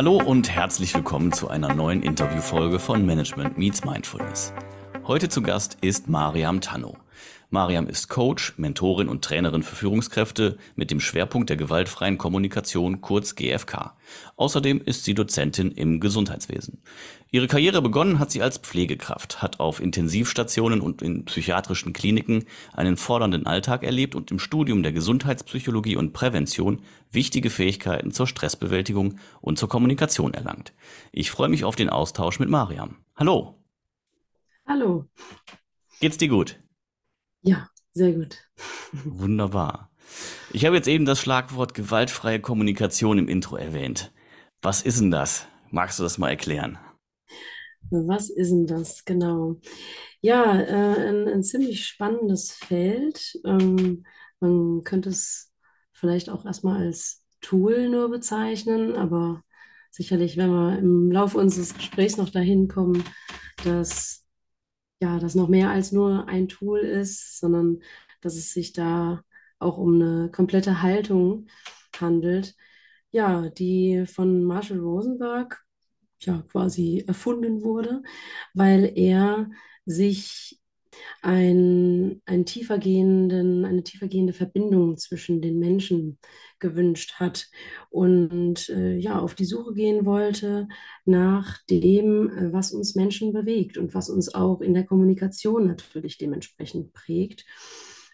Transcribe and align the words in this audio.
Hallo 0.00 0.16
und 0.16 0.48
herzlich 0.50 0.94
willkommen 0.94 1.30
zu 1.30 1.50
einer 1.50 1.74
neuen 1.74 2.02
Interviewfolge 2.02 2.78
von 2.78 3.04
Management 3.04 3.58
Meets 3.58 3.84
Mindfulness. 3.84 4.54
Heute 5.06 5.28
zu 5.28 5.42
Gast 5.42 5.76
ist 5.82 6.08
Mariam 6.08 6.62
Tanno. 6.62 6.96
Mariam 7.52 7.88
ist 7.88 8.08
Coach, 8.08 8.54
Mentorin 8.58 9.08
und 9.08 9.24
Trainerin 9.24 9.64
für 9.64 9.74
Führungskräfte 9.74 10.56
mit 10.76 10.92
dem 10.92 11.00
Schwerpunkt 11.00 11.50
der 11.50 11.56
gewaltfreien 11.56 12.16
Kommunikation, 12.16 13.00
kurz 13.00 13.34
GFK. 13.34 13.96
Außerdem 14.36 14.80
ist 14.80 15.02
sie 15.02 15.14
Dozentin 15.14 15.72
im 15.72 15.98
Gesundheitswesen. 15.98 16.80
Ihre 17.32 17.48
Karriere 17.48 17.82
begonnen 17.82 18.20
hat 18.20 18.30
sie 18.30 18.40
als 18.40 18.58
Pflegekraft, 18.58 19.42
hat 19.42 19.58
auf 19.58 19.80
Intensivstationen 19.80 20.80
und 20.80 21.02
in 21.02 21.24
psychiatrischen 21.24 21.92
Kliniken 21.92 22.44
einen 22.72 22.96
fordernden 22.96 23.46
Alltag 23.46 23.82
erlebt 23.82 24.14
und 24.14 24.30
im 24.30 24.38
Studium 24.38 24.84
der 24.84 24.92
Gesundheitspsychologie 24.92 25.96
und 25.96 26.12
Prävention 26.12 26.82
wichtige 27.10 27.50
Fähigkeiten 27.50 28.12
zur 28.12 28.28
Stressbewältigung 28.28 29.18
und 29.40 29.58
zur 29.58 29.68
Kommunikation 29.68 30.34
erlangt. 30.34 30.72
Ich 31.10 31.32
freue 31.32 31.48
mich 31.48 31.64
auf 31.64 31.74
den 31.74 31.90
Austausch 31.90 32.38
mit 32.38 32.48
Mariam. 32.48 32.98
Hallo. 33.16 33.56
Hallo. 34.68 35.06
Geht's 35.98 36.16
dir 36.16 36.28
gut? 36.28 36.60
Ja, 37.42 37.68
sehr 37.92 38.12
gut. 38.12 38.38
Wunderbar. 39.04 39.90
Ich 40.52 40.64
habe 40.66 40.76
jetzt 40.76 40.88
eben 40.88 41.04
das 41.04 41.20
Schlagwort 41.20 41.74
gewaltfreie 41.74 42.40
Kommunikation 42.40 43.18
im 43.18 43.28
Intro 43.28 43.56
erwähnt. 43.56 44.12
Was 44.62 44.82
ist 44.82 45.00
denn 45.00 45.10
das? 45.10 45.46
Magst 45.70 45.98
du 45.98 46.02
das 46.02 46.18
mal 46.18 46.30
erklären? 46.30 46.78
Was 47.90 48.30
ist 48.30 48.50
denn 48.50 48.66
das? 48.66 49.04
Genau. 49.04 49.56
Ja, 50.20 50.60
äh, 50.60 51.08
ein, 51.08 51.28
ein, 51.28 51.42
ziemlich 51.42 51.86
spannendes 51.86 52.52
Feld. 52.52 53.38
Ähm, 53.44 54.04
man 54.40 54.82
könnte 54.84 55.08
es 55.08 55.52
vielleicht 55.92 56.28
auch 56.28 56.44
erstmal 56.44 56.82
als 56.82 57.24
Tool 57.40 57.88
nur 57.88 58.10
bezeichnen, 58.10 58.94
aber 58.94 59.42
sicherlich, 59.90 60.36
wenn 60.36 60.50
wir 60.50 60.78
im 60.78 61.10
Laufe 61.10 61.38
unseres 61.38 61.74
Gesprächs 61.74 62.16
noch 62.16 62.30
dahin 62.30 62.68
kommen, 62.68 63.02
dass 63.64 64.19
ja, 65.00 65.18
das 65.18 65.34
noch 65.34 65.48
mehr 65.48 65.70
als 65.70 65.92
nur 65.92 66.28
ein 66.28 66.48
Tool 66.48 66.80
ist, 66.80 67.38
sondern 67.38 67.82
dass 68.20 68.34
es 68.36 68.52
sich 68.52 68.72
da 68.72 69.22
auch 69.58 69.78
um 69.78 69.94
eine 69.94 70.30
komplette 70.30 70.82
Haltung 70.82 71.46
handelt, 72.00 72.54
ja, 73.10 73.48
die 73.50 74.06
von 74.06 74.44
Marshall 74.44 74.78
Rosenberg 74.80 75.62
ja 76.20 76.42
quasi 76.50 77.04
erfunden 77.06 77.62
wurde, 77.62 78.02
weil 78.54 78.92
er 78.96 79.50
sich 79.86 80.60
ein, 81.22 82.20
einen 82.26 82.46
tiefergehenden, 82.46 83.64
eine 83.64 83.82
tiefergehende 83.82 84.32
Verbindung 84.32 84.96
zwischen 84.96 85.40
den 85.40 85.58
Menschen 85.58 86.18
gewünscht 86.58 87.14
hat 87.14 87.48
und 87.88 88.68
äh, 88.68 88.96
ja, 88.96 89.18
auf 89.18 89.34
die 89.34 89.44
Suche 89.44 89.74
gehen 89.74 90.04
wollte 90.06 90.68
nach 91.04 91.58
dem, 91.68 92.30
äh, 92.30 92.52
was 92.52 92.72
uns 92.72 92.94
Menschen 92.94 93.32
bewegt 93.32 93.78
und 93.78 93.94
was 93.94 94.10
uns 94.10 94.34
auch 94.34 94.60
in 94.60 94.74
der 94.74 94.84
Kommunikation 94.84 95.66
natürlich 95.66 96.18
dementsprechend 96.18 96.92
prägt. 96.92 97.44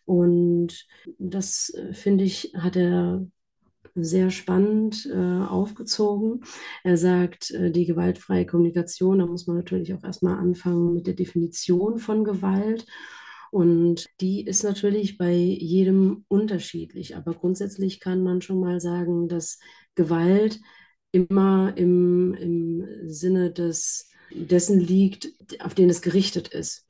Und 0.04 0.86
das, 1.18 1.70
äh, 1.70 1.92
finde 1.92 2.24
ich, 2.24 2.52
hat 2.54 2.76
er 2.76 3.26
sehr 3.94 4.30
spannend 4.30 5.08
äh, 5.12 5.16
aufgezogen. 5.16 6.42
Er 6.84 6.96
sagt, 6.96 7.50
äh, 7.50 7.70
die 7.70 7.86
gewaltfreie 7.86 8.46
Kommunikation, 8.46 9.18
da 9.18 9.26
muss 9.26 9.46
man 9.46 9.56
natürlich 9.56 9.94
auch 9.94 10.04
erstmal 10.04 10.38
anfangen 10.38 10.94
mit 10.94 11.06
der 11.06 11.14
Definition 11.14 11.98
von 11.98 12.24
Gewalt. 12.24 12.86
Und 13.50 14.06
die 14.20 14.44
ist 14.44 14.64
natürlich 14.64 15.18
bei 15.18 15.32
jedem 15.32 16.24
unterschiedlich. 16.28 17.16
Aber 17.16 17.34
grundsätzlich 17.34 18.00
kann 18.00 18.22
man 18.22 18.42
schon 18.42 18.60
mal 18.60 18.80
sagen, 18.80 19.28
dass 19.28 19.58
Gewalt 19.94 20.60
immer 21.12 21.72
im, 21.76 22.34
im 22.34 22.86
Sinne 23.08 23.50
des, 23.52 24.10
dessen 24.30 24.80
liegt, 24.80 25.30
auf 25.60 25.74
den 25.74 25.88
es 25.88 26.02
gerichtet 26.02 26.48
ist. 26.48 26.84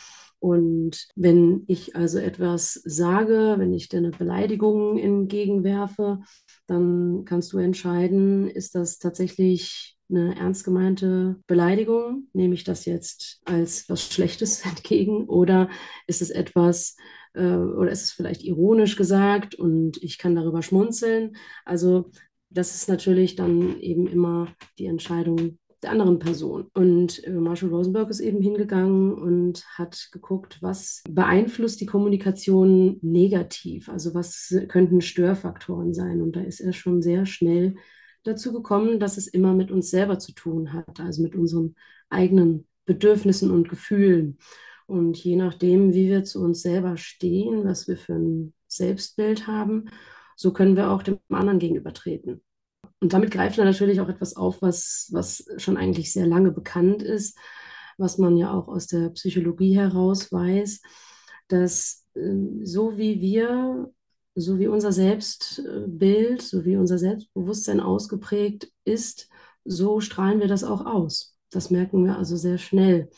Und 0.46 1.08
wenn 1.16 1.64
ich 1.66 1.96
also 1.96 2.20
etwas 2.20 2.74
sage, 2.84 3.56
wenn 3.58 3.72
ich 3.72 3.88
dir 3.88 3.96
eine 3.96 4.12
Beleidigung 4.12 4.96
entgegenwerfe, 4.96 6.20
dann 6.68 7.24
kannst 7.24 7.52
du 7.52 7.58
entscheiden, 7.58 8.48
ist 8.48 8.76
das 8.76 9.00
tatsächlich 9.00 9.96
eine 10.08 10.36
ernst 10.36 10.62
gemeinte 10.62 11.40
Beleidigung? 11.48 12.28
Nehme 12.32 12.54
ich 12.54 12.62
das 12.62 12.84
jetzt 12.84 13.40
als 13.44 13.88
was 13.88 14.04
Schlechtes 14.04 14.64
entgegen 14.64 15.24
oder 15.24 15.68
ist 16.06 16.22
es 16.22 16.30
etwas, 16.30 16.96
äh, 17.34 17.56
oder 17.56 17.90
ist 17.90 18.04
es 18.04 18.12
vielleicht 18.12 18.44
ironisch 18.44 18.94
gesagt 18.94 19.56
und 19.56 20.00
ich 20.00 20.16
kann 20.16 20.36
darüber 20.36 20.62
schmunzeln? 20.62 21.34
Also 21.64 22.12
das 22.50 22.72
ist 22.76 22.88
natürlich 22.88 23.34
dann 23.34 23.80
eben 23.80 24.06
immer 24.06 24.54
die 24.78 24.86
Entscheidung 24.86 25.58
der 25.86 25.92
anderen 25.92 26.18
Person. 26.18 26.68
Und 26.74 27.24
äh, 27.24 27.30
Marshall 27.30 27.70
Rosenberg 27.70 28.10
ist 28.10 28.20
eben 28.20 28.42
hingegangen 28.42 29.14
und 29.14 29.64
hat 29.78 30.08
geguckt, 30.12 30.58
was 30.60 31.02
beeinflusst 31.08 31.80
die 31.80 31.86
Kommunikation 31.86 32.98
negativ, 33.02 33.88
also 33.88 34.12
was 34.14 34.54
könnten 34.68 35.00
Störfaktoren 35.00 35.94
sein. 35.94 36.20
Und 36.20 36.36
da 36.36 36.40
ist 36.40 36.60
er 36.60 36.72
schon 36.72 37.02
sehr 37.02 37.24
schnell 37.24 37.76
dazu 38.24 38.52
gekommen, 38.52 38.98
dass 38.98 39.16
es 39.16 39.28
immer 39.28 39.54
mit 39.54 39.70
uns 39.70 39.90
selber 39.90 40.18
zu 40.18 40.32
tun 40.32 40.72
hat, 40.72 40.98
also 41.00 41.22
mit 41.22 41.36
unseren 41.36 41.76
eigenen 42.10 42.66
Bedürfnissen 42.84 43.50
und 43.50 43.68
Gefühlen. 43.68 44.38
Und 44.86 45.16
je 45.16 45.36
nachdem, 45.36 45.94
wie 45.94 46.08
wir 46.08 46.24
zu 46.24 46.42
uns 46.42 46.62
selber 46.62 46.96
stehen, 46.96 47.64
was 47.64 47.86
wir 47.86 47.96
für 47.96 48.14
ein 48.14 48.54
Selbstbild 48.66 49.46
haben, 49.46 49.86
so 50.36 50.52
können 50.52 50.76
wir 50.76 50.90
auch 50.90 51.02
dem 51.02 51.18
anderen 51.30 51.58
gegenübertreten. 51.58 52.42
Und 53.00 53.12
damit 53.12 53.30
greift 53.30 53.58
er 53.58 53.64
natürlich 53.64 54.00
auch 54.00 54.08
etwas 54.08 54.36
auf, 54.36 54.62
was, 54.62 55.08
was 55.12 55.46
schon 55.58 55.76
eigentlich 55.76 56.12
sehr 56.12 56.26
lange 56.26 56.50
bekannt 56.50 57.02
ist, 57.02 57.36
was 57.98 58.18
man 58.18 58.36
ja 58.36 58.52
auch 58.52 58.68
aus 58.68 58.86
der 58.86 59.10
Psychologie 59.10 59.76
heraus 59.76 60.32
weiß, 60.32 60.80
dass 61.48 62.06
äh, 62.14 62.34
so 62.62 62.96
wie 62.96 63.20
wir, 63.20 63.92
so 64.34 64.58
wie 64.58 64.66
unser 64.66 64.92
Selbstbild, 64.92 66.42
so 66.42 66.64
wie 66.64 66.76
unser 66.76 66.98
Selbstbewusstsein 66.98 67.80
ausgeprägt 67.80 68.70
ist, 68.84 69.28
so 69.64 70.00
strahlen 70.00 70.40
wir 70.40 70.48
das 70.48 70.64
auch 70.64 70.84
aus. 70.86 71.36
Das 71.50 71.70
merken 71.70 72.04
wir 72.04 72.16
also 72.16 72.36
sehr 72.36 72.58
schnell, 72.58 73.10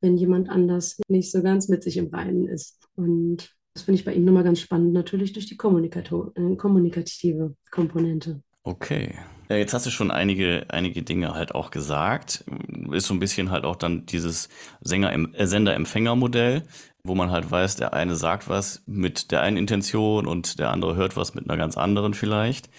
wenn 0.00 0.16
jemand 0.16 0.48
anders 0.48 1.00
nicht 1.08 1.30
so 1.30 1.42
ganz 1.42 1.68
mit 1.68 1.82
sich 1.82 1.96
im 1.96 2.08
Reinen 2.08 2.46
ist. 2.46 2.78
Und 2.94 3.54
das 3.74 3.84
finde 3.84 3.98
ich 3.98 4.04
bei 4.04 4.14
ihm 4.14 4.24
nochmal 4.24 4.44
ganz 4.44 4.60
spannend, 4.60 4.92
natürlich 4.92 5.32
durch 5.32 5.46
die 5.46 5.56
äh, 5.56 6.56
kommunikative 6.56 7.56
Komponente. 7.70 8.42
Okay. 8.64 9.14
Ja, 9.50 9.56
jetzt 9.56 9.74
hast 9.74 9.84
du 9.84 9.90
schon 9.90 10.10
einige, 10.10 10.64
einige 10.68 11.02
Dinge 11.02 11.34
halt 11.34 11.54
auch 11.54 11.70
gesagt. 11.70 12.44
Ist 12.92 13.06
so 13.06 13.14
ein 13.14 13.20
bisschen 13.20 13.50
halt 13.50 13.64
auch 13.64 13.76
dann 13.76 14.06
dieses 14.06 14.48
Sänger 14.80 15.12
äh, 15.12 15.46
Sender-Empfänger-Modell, 15.46 16.62
wo 17.04 17.14
man 17.14 17.30
halt 17.30 17.50
weiß, 17.50 17.76
der 17.76 17.92
eine 17.92 18.16
sagt 18.16 18.48
was 18.48 18.82
mit 18.86 19.30
der 19.32 19.42
einen 19.42 19.58
Intention 19.58 20.26
und 20.26 20.58
der 20.58 20.70
andere 20.70 20.96
hört 20.96 21.14
was 21.16 21.34
mit 21.34 21.44
einer 21.48 21.58
ganz 21.58 21.76
anderen 21.76 22.14
vielleicht. 22.14 22.70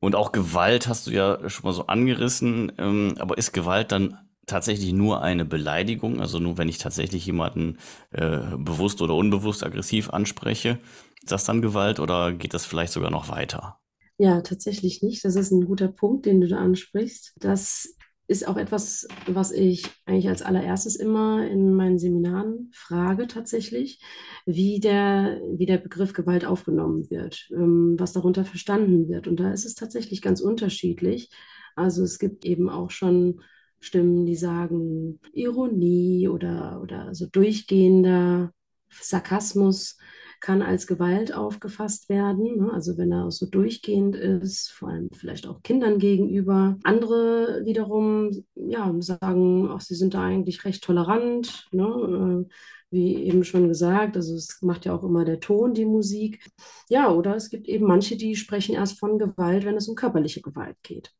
Und 0.00 0.16
auch 0.16 0.32
Gewalt 0.32 0.88
hast 0.88 1.06
du 1.06 1.12
ja 1.12 1.48
schon 1.48 1.66
mal 1.66 1.72
so 1.72 1.86
angerissen. 1.86 2.72
Ähm, 2.78 3.14
aber 3.20 3.38
ist 3.38 3.52
Gewalt 3.52 3.92
dann 3.92 4.18
tatsächlich 4.46 4.92
nur 4.92 5.22
eine 5.22 5.44
Beleidigung? 5.44 6.20
Also 6.20 6.40
nur 6.40 6.58
wenn 6.58 6.68
ich 6.68 6.78
tatsächlich 6.78 7.24
jemanden 7.26 7.78
äh, 8.10 8.38
bewusst 8.56 9.00
oder 9.02 9.14
unbewusst 9.14 9.64
aggressiv 9.64 10.10
anspreche, 10.10 10.78
ist 11.22 11.30
das 11.30 11.44
dann 11.44 11.62
Gewalt 11.62 12.00
oder 12.00 12.32
geht 12.32 12.54
das 12.54 12.66
vielleicht 12.66 12.92
sogar 12.92 13.12
noch 13.12 13.28
weiter? 13.28 13.81
Ja, 14.22 14.40
tatsächlich 14.40 15.02
nicht. 15.02 15.24
Das 15.24 15.34
ist 15.34 15.50
ein 15.50 15.64
guter 15.64 15.88
Punkt, 15.88 16.26
den 16.26 16.40
du 16.40 16.46
da 16.46 16.58
ansprichst. 16.58 17.32
Das 17.40 17.96
ist 18.28 18.46
auch 18.46 18.56
etwas, 18.56 19.08
was 19.26 19.50
ich 19.50 19.84
eigentlich 20.06 20.28
als 20.28 20.42
allererstes 20.42 20.94
immer 20.94 21.44
in 21.48 21.74
meinen 21.74 21.98
Seminaren 21.98 22.70
frage 22.72 23.26
tatsächlich, 23.26 24.00
wie 24.46 24.78
der, 24.78 25.40
wie 25.56 25.66
der 25.66 25.78
Begriff 25.78 26.12
Gewalt 26.12 26.44
aufgenommen 26.44 27.10
wird, 27.10 27.48
ähm, 27.52 27.96
was 27.98 28.12
darunter 28.12 28.44
verstanden 28.44 29.08
wird. 29.08 29.26
Und 29.26 29.40
da 29.40 29.52
ist 29.52 29.64
es 29.64 29.74
tatsächlich 29.74 30.22
ganz 30.22 30.40
unterschiedlich. 30.40 31.28
Also 31.74 32.04
es 32.04 32.20
gibt 32.20 32.44
eben 32.44 32.68
auch 32.70 32.92
schon 32.92 33.40
Stimmen, 33.80 34.24
die 34.24 34.36
sagen 34.36 35.18
Ironie 35.32 36.28
oder, 36.28 36.80
oder 36.80 37.12
so 37.16 37.26
durchgehender 37.26 38.52
Sarkasmus 38.88 39.96
kann 40.42 40.60
als 40.60 40.86
Gewalt 40.88 41.32
aufgefasst 41.32 42.08
werden. 42.08 42.58
Ne? 42.58 42.70
Also 42.72 42.98
wenn 42.98 43.12
er 43.12 43.30
so 43.30 43.46
durchgehend 43.46 44.16
ist, 44.16 44.70
vor 44.70 44.88
allem 44.88 45.08
vielleicht 45.12 45.46
auch 45.46 45.62
Kindern 45.62 45.98
gegenüber. 45.98 46.78
Andere 46.82 47.62
wiederum 47.64 48.44
ja, 48.56 48.92
sagen, 48.98 49.68
ach, 49.70 49.80
sie 49.80 49.94
sind 49.94 50.14
da 50.14 50.22
eigentlich 50.22 50.64
recht 50.64 50.82
tolerant. 50.82 51.68
Ne? 51.70 52.46
Äh, 52.48 52.52
wie 52.90 53.14
eben 53.24 53.42
schon 53.44 53.68
gesagt, 53.68 54.16
also 54.16 54.34
es 54.34 54.60
macht 54.60 54.84
ja 54.84 54.94
auch 54.94 55.04
immer 55.04 55.24
der 55.24 55.40
Ton 55.40 55.72
die 55.74 55.86
Musik. 55.86 56.44
Ja, 56.90 57.10
oder 57.10 57.36
es 57.36 57.48
gibt 57.48 57.66
eben 57.66 57.86
manche, 57.86 58.16
die 58.16 58.36
sprechen 58.36 58.74
erst 58.74 58.98
von 58.98 59.18
Gewalt, 59.18 59.64
wenn 59.64 59.76
es 59.76 59.88
um 59.88 59.94
körperliche 59.94 60.42
Gewalt 60.42 60.76
geht. 60.82 61.10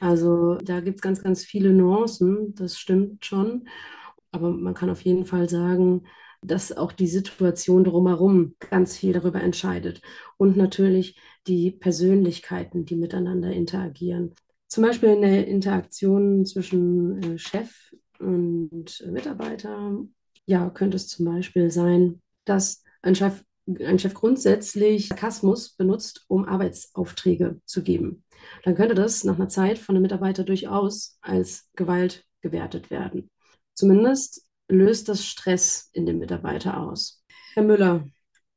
Also 0.00 0.56
da 0.56 0.80
gibt 0.80 0.96
es 0.96 1.02
ganz, 1.02 1.22
ganz 1.22 1.44
viele 1.44 1.72
Nuancen, 1.72 2.54
das 2.54 2.78
stimmt 2.78 3.24
schon. 3.24 3.66
Aber 4.30 4.50
man 4.50 4.74
kann 4.74 4.90
auf 4.90 5.00
jeden 5.00 5.24
Fall 5.24 5.48
sagen, 5.48 6.04
dass 6.46 6.76
auch 6.76 6.92
die 6.92 7.06
Situation 7.06 7.84
drumherum 7.84 8.54
ganz 8.70 8.96
viel 8.96 9.12
darüber 9.12 9.42
entscheidet. 9.42 10.00
Und 10.36 10.56
natürlich 10.56 11.18
die 11.46 11.70
Persönlichkeiten, 11.70 12.84
die 12.84 12.96
miteinander 12.96 13.52
interagieren. 13.52 14.34
zum 14.68 14.82
Beispiel 14.82 15.10
in 15.10 15.22
der 15.22 15.46
Interaktion 15.46 16.44
zwischen 16.44 17.22
äh, 17.22 17.38
Chef 17.38 17.92
und 18.18 19.04
Mitarbeiter, 19.10 20.04
ja, 20.46 20.70
könnte 20.70 20.96
es 20.96 21.08
zum 21.08 21.26
Beispiel 21.26 21.70
sein, 21.70 22.20
dass 22.44 22.82
ein 23.02 23.14
Chef, 23.14 23.44
ein 23.66 23.98
Chef 23.98 24.14
grundsätzlich 24.14 25.08
Sarkasmus 25.08 25.70
benutzt, 25.76 26.24
um 26.28 26.44
Arbeitsaufträge 26.44 27.60
zu 27.64 27.82
geben. 27.82 28.24
Dann 28.64 28.74
könnte 28.74 28.94
das 28.94 29.24
nach 29.24 29.36
einer 29.36 29.48
Zeit 29.48 29.78
von 29.78 29.94
einem 29.94 30.02
Mitarbeiter 30.02 30.44
durchaus 30.44 31.18
als 31.20 31.68
Gewalt 31.74 32.24
gewertet 32.42 32.90
werden. 32.90 33.30
Zumindest 33.74 34.46
löst 34.68 35.08
das 35.08 35.24
Stress 35.24 35.90
in 35.92 36.06
dem 36.06 36.18
Mitarbeiter 36.18 36.80
aus. 36.80 37.22
Herr 37.54 37.62
Müller, 37.62 38.04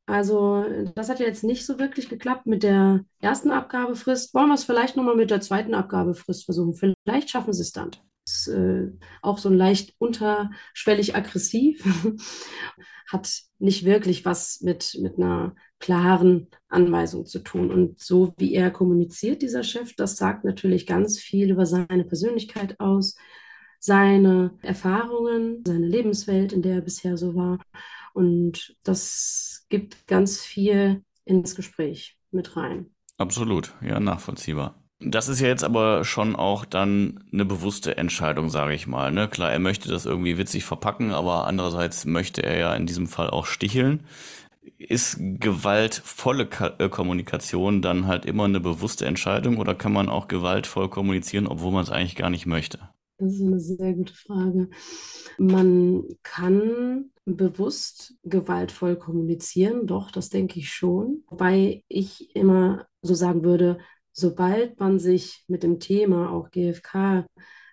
also 0.10 0.66
das 0.96 1.08
hat 1.08 1.20
ja 1.20 1.28
jetzt 1.28 1.44
nicht 1.44 1.66
so 1.66 1.78
wirklich 1.78 2.10
geklappt 2.10 2.48
mit 2.48 2.64
der 2.64 3.06
ersten 3.22 3.52
Abgabefrist. 3.52 4.34
Wollen 4.34 4.48
wir 4.48 4.56
es 4.56 4.64
vielleicht 4.64 4.98
nochmal 4.98 5.16
mit 5.16 5.30
der 5.30 5.40
zweiten 5.40 5.76
Abgabefrist 5.76 6.46
versuchen? 6.46 6.74
Vielleicht 6.74 7.30
schaffen 7.30 7.54
Sie 7.54 7.62
es 7.62 7.72
dann. 7.72 7.92
Ist, 8.26 8.48
äh, 8.48 8.88
auch 9.22 9.38
so 9.38 9.50
ein 9.50 9.56
leicht 9.56 9.94
unterschwellig 10.00 11.16
aggressiv, 11.16 11.86
hat 13.12 13.42
nicht 13.60 13.86
wirklich 13.86 14.26
was 14.26 14.62
mit, 14.62 14.98
mit 15.00 15.18
einer 15.18 15.56
klaren 15.80 16.48
Anweisung 16.70 17.28
zu 17.28 17.40
tun. 17.40 17.72
Und 17.72 18.00
so 18.00 18.34
wie 18.38 18.56
er 18.56 18.72
kommuniziert, 18.72 19.44
dieser 19.44 19.64
Chef, 19.64 19.96
das 19.96 20.18
sagt 20.18 20.44
natürlich 20.44 20.88
ganz 20.88 21.20
viel 21.20 21.52
über 21.52 21.68
seine 21.68 22.04
Persönlichkeit 22.04 22.80
aus, 22.80 23.16
seine 23.80 24.52
Erfahrungen, 24.62 25.64
seine 25.66 25.88
Lebenswelt, 25.88 26.54
in 26.54 26.62
der 26.62 26.76
er 26.76 26.82
bisher 26.82 27.18
so 27.18 27.36
war. 27.36 27.60
Und 28.14 28.76
das 28.84 29.66
gibt 29.70 30.08
ganz 30.08 30.42
viel 30.42 31.04
ins 31.26 31.56
Gespräch 31.56 32.18
mit 32.32 32.56
rein. 32.56 32.88
Absolut, 33.18 33.74
ja, 33.82 34.00
nachvollziehbar. 34.00 34.76
Das 35.02 35.30
ist 35.30 35.40
ja 35.40 35.48
jetzt 35.48 35.64
aber 35.64 36.04
schon 36.04 36.36
auch 36.36 36.66
dann 36.66 37.24
eine 37.32 37.46
bewusste 37.46 37.96
Entscheidung, 37.96 38.50
sage 38.50 38.74
ich 38.74 38.86
mal. 38.86 39.12
Ne? 39.12 39.30
Klar, 39.30 39.52
er 39.52 39.60
möchte 39.60 39.88
das 39.88 40.06
irgendwie 40.06 40.38
witzig 40.38 40.66
verpacken, 40.66 41.14
aber 41.14 41.48
andererseits 41.48 42.06
möchte 42.06 42.44
er 42.44 42.58
ja 42.58 42.76
in 42.76 42.86
diesem 42.86 43.08
Fall 43.08 43.30
auch 43.30 43.46
sticheln. 43.46 44.06
Ist 44.78 45.18
gewaltvolle 45.20 46.50
äh, 46.80 46.90
Kommunikation 46.90 47.82
dann 47.82 48.08
halt 48.08 48.26
immer 48.26 48.44
eine 48.44 48.60
bewusste 48.60 49.06
Entscheidung 49.06 49.58
oder 49.58 49.74
kann 49.74 49.94
man 49.94 50.10
auch 50.10 50.28
gewaltvoll 50.28 50.90
kommunizieren, 50.90 51.48
obwohl 51.48 51.72
man 51.72 51.84
es 51.84 51.92
eigentlich 51.92 52.18
gar 52.18 52.30
nicht 52.30 52.46
möchte? 52.46 52.80
Das 53.20 53.34
ist 53.34 53.42
eine 53.42 53.60
sehr 53.60 53.94
gute 53.94 54.14
Frage. 54.14 54.70
Man 55.38 56.06
kann 56.24 57.12
bewusst 57.26 58.16
gewaltvoll 58.24 58.96
kommunizieren, 58.96 59.88
doch, 59.88 60.10
das 60.10 60.30
denke 60.30 60.60
ich 60.60 60.72
schon. 60.72 61.24
Wobei 61.28 61.84
ich 61.90 62.34
immer 62.34 62.88
so 63.02 63.14
sagen 63.14 63.44
würde, 63.44 63.80
sobald 64.14 64.80
man 64.80 65.00
sich 65.00 65.44
mit 65.50 65.64
dem 65.64 65.80
Thema 65.82 66.32
auch 66.32 66.50
GFK 66.50 67.26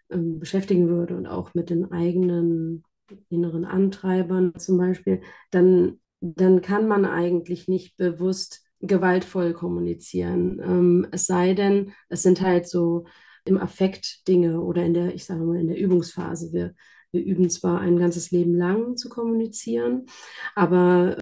äh, 0.09 0.19
beschäftigen 0.19 0.89
würde 0.89 1.17
und 1.17 1.29
auch 1.29 1.55
mit 1.55 1.71
den 1.71 1.93
eigenen 1.93 2.83
inneren 3.29 3.65
Antreibern 3.65 4.53
zum 4.59 4.79
Beispiel, 4.79 5.23
dann, 5.53 6.01
dann 6.21 6.61
kann 6.61 6.89
man 6.89 7.05
eigentlich 7.05 7.69
nicht 7.69 7.97
bewusst 7.97 8.65
gewaltvoll 8.81 9.53
kommunizieren. 9.53 10.61
Ähm, 10.61 11.07
es 11.13 11.27
sei 11.27 11.55
denn, 11.55 11.93
es 12.09 12.25
sind 12.25 12.41
halt 12.41 12.69
so 12.69 13.05
im 13.49 13.59
Affekt 13.59 14.27
Dinge 14.29 14.61
oder 14.61 14.85
in 14.85 14.95
der, 14.95 15.15
ich 15.15 15.25
sage 15.25 15.45
mal, 15.45 15.59
in 15.59 15.69
der 15.69 15.79
Übungsphase. 15.79 16.53
Wir, 16.53 16.75
wir 17.13 17.25
üben 17.25 17.49
zwar 17.51 17.81
ein 17.81 17.99
ganzes 17.99 18.31
Leben 18.31 18.55
lang 18.55 18.97
zu 18.97 19.09
kommunizieren, 19.09 20.07
aber 20.55 21.17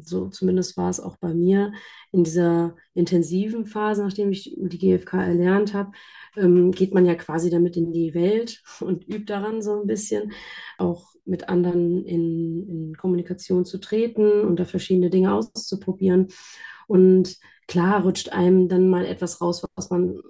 so 0.00 0.28
zumindest 0.28 0.76
war 0.76 0.90
es 0.90 1.00
auch 1.00 1.16
bei 1.16 1.34
mir 1.34 1.72
in 2.12 2.24
dieser 2.24 2.76
intensiven 2.94 3.66
Phase, 3.66 4.02
nachdem 4.04 4.30
ich 4.30 4.56
die 4.56 4.78
GFK 4.78 5.14
erlernt 5.14 5.74
habe, 5.74 5.92
ähm, 6.36 6.70
geht 6.70 6.94
man 6.94 7.06
ja 7.06 7.14
quasi 7.14 7.50
damit 7.50 7.76
in 7.76 7.92
die 7.92 8.14
Welt 8.14 8.62
und 8.80 9.08
übt 9.08 9.26
daran 9.26 9.62
so 9.62 9.80
ein 9.80 9.86
bisschen, 9.86 10.32
auch 10.78 11.14
mit 11.24 11.48
anderen 11.48 12.04
in, 12.04 12.68
in 12.68 12.96
Kommunikation 12.96 13.64
zu 13.64 13.78
treten 13.78 14.42
und 14.42 14.58
da 14.58 14.64
verschiedene 14.64 15.10
Dinge 15.10 15.34
auszuprobieren. 15.34 16.28
Und 16.86 17.38
klar 17.68 18.02
rutscht 18.02 18.30
einem 18.30 18.68
dann 18.68 18.88
mal 18.88 19.04
etwas 19.04 19.40
raus, 19.40 19.64
was 19.74 19.90
man 19.90 20.20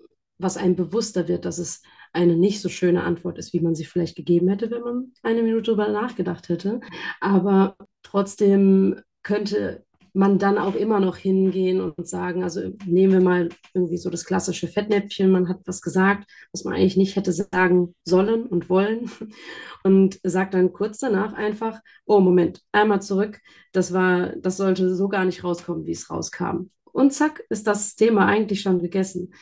was 0.42 0.56
einem 0.56 0.76
bewusster 0.76 1.28
wird, 1.28 1.44
dass 1.44 1.58
es 1.58 1.82
eine 2.12 2.36
nicht 2.36 2.60
so 2.60 2.68
schöne 2.68 3.04
Antwort 3.04 3.38
ist, 3.38 3.52
wie 3.52 3.60
man 3.60 3.74
sie 3.74 3.84
vielleicht 3.84 4.16
gegeben 4.16 4.48
hätte, 4.48 4.70
wenn 4.70 4.82
man 4.82 5.12
eine 5.22 5.42
Minute 5.42 5.74
darüber 5.74 5.88
nachgedacht 5.88 6.48
hätte. 6.48 6.80
Aber 7.20 7.76
trotzdem 8.02 9.00
könnte 9.22 9.84
man 10.12 10.38
dann 10.38 10.58
auch 10.58 10.74
immer 10.74 11.00
noch 11.00 11.16
hingehen 11.16 11.80
und 11.80 12.08
sagen, 12.08 12.42
also 12.42 12.72
nehmen 12.84 13.12
wir 13.12 13.20
mal 13.20 13.48
irgendwie 13.74 13.96
so 13.96 14.10
das 14.10 14.24
klassische 14.24 14.66
Fettnäpfchen, 14.66 15.30
man 15.30 15.48
hat 15.48 15.60
was 15.66 15.82
gesagt, 15.82 16.28
was 16.52 16.64
man 16.64 16.74
eigentlich 16.74 16.96
nicht 16.96 17.16
hätte 17.16 17.32
sagen 17.32 17.94
sollen 18.04 18.46
und 18.46 18.68
wollen 18.68 19.10
und 19.84 20.18
sagt 20.24 20.54
dann 20.54 20.72
kurz 20.72 20.98
danach 20.98 21.32
einfach, 21.34 21.80
oh 22.06 22.20
Moment, 22.20 22.60
einmal 22.72 23.02
zurück, 23.02 23.38
das 23.72 23.92
war, 23.92 24.34
das 24.36 24.56
sollte 24.56 24.94
so 24.94 25.08
gar 25.08 25.24
nicht 25.24 25.44
rauskommen, 25.44 25.86
wie 25.86 25.92
es 25.92 26.10
rauskam. 26.10 26.70
Und 26.92 27.12
zack, 27.12 27.44
ist 27.48 27.66
das 27.68 27.94
Thema 27.94 28.26
eigentlich 28.26 28.62
schon 28.62 28.80
gegessen. 28.80 29.32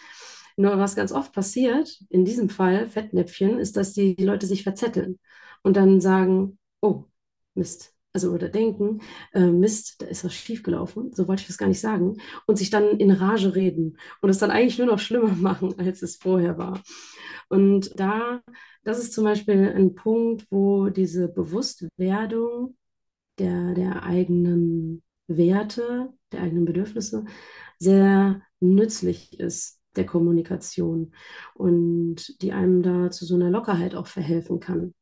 Nur 0.59 0.77
was 0.79 0.97
ganz 0.97 1.13
oft 1.13 1.33
passiert, 1.33 2.01
in 2.11 2.25
diesem 2.25 2.49
Fall 2.51 2.89
Fettnäpfchen, 2.89 3.61
ist, 3.61 3.77
dass 3.77 3.93
die 3.93 4.17
Leute 4.17 4.47
sich 4.47 4.65
verzetteln 4.65 5.21
und 5.63 5.77
dann 5.77 6.01
sagen, 6.01 6.59
oh, 6.81 7.05
Mist, 7.55 7.95
also 8.13 8.33
oder 8.33 8.49
denken, 8.49 9.01
äh, 9.33 9.47
Mist, 9.47 10.03
da 10.03 10.07
ist 10.07 10.25
was 10.25 10.35
schiefgelaufen, 10.35 11.13
so 11.15 11.29
wollte 11.29 11.43
ich 11.43 11.47
das 11.47 11.59
gar 11.59 11.69
nicht 11.69 11.79
sagen, 11.81 12.17
und 12.47 12.59
sich 12.59 12.71
dann 12.71 12.99
in 12.99 13.13
Rage 13.13 13.55
reden 13.55 13.99
und 14.21 14.31
es 14.31 14.39
dann 14.39 14.51
eigentlich 14.51 14.79
nur 14.79 14.89
noch 14.89 14.99
schlimmer 14.99 15.29
machen, 15.37 15.79
als 15.79 16.03
es 16.03 16.17
vorher 16.17 16.59
war. 16.59 16.83
Und 17.49 17.99
da, 17.99 18.43
das 18.83 18.99
ist 18.99 19.13
zum 19.13 19.25
Beispiel 19.25 19.73
ein 19.77 19.95
Punkt, 19.95 20.47
wo 20.51 20.89
diese 20.89 21.29
Bewusstwerdung 21.29 22.77
der, 23.39 23.75
der 23.75 24.03
eigenen 24.03 25.05
Werte, 25.29 26.13
der 26.33 26.43
eigenen 26.43 26.65
Bedürfnisse 26.65 27.25
sehr 27.79 28.43
nützlich 28.61 29.39
ist 29.39 29.78
der 29.99 30.07
Kommunikation 30.07 31.13
und 31.55 32.41
die 32.41 32.53
einem 32.53 32.83
da 32.83 33.11
zu 33.11 33.27
so 33.27 33.35
einer 33.35 33.51
Lockerheit 33.51 33.95
auch 33.95 34.07
verhelfen 34.07 34.61
kann. 34.61 34.95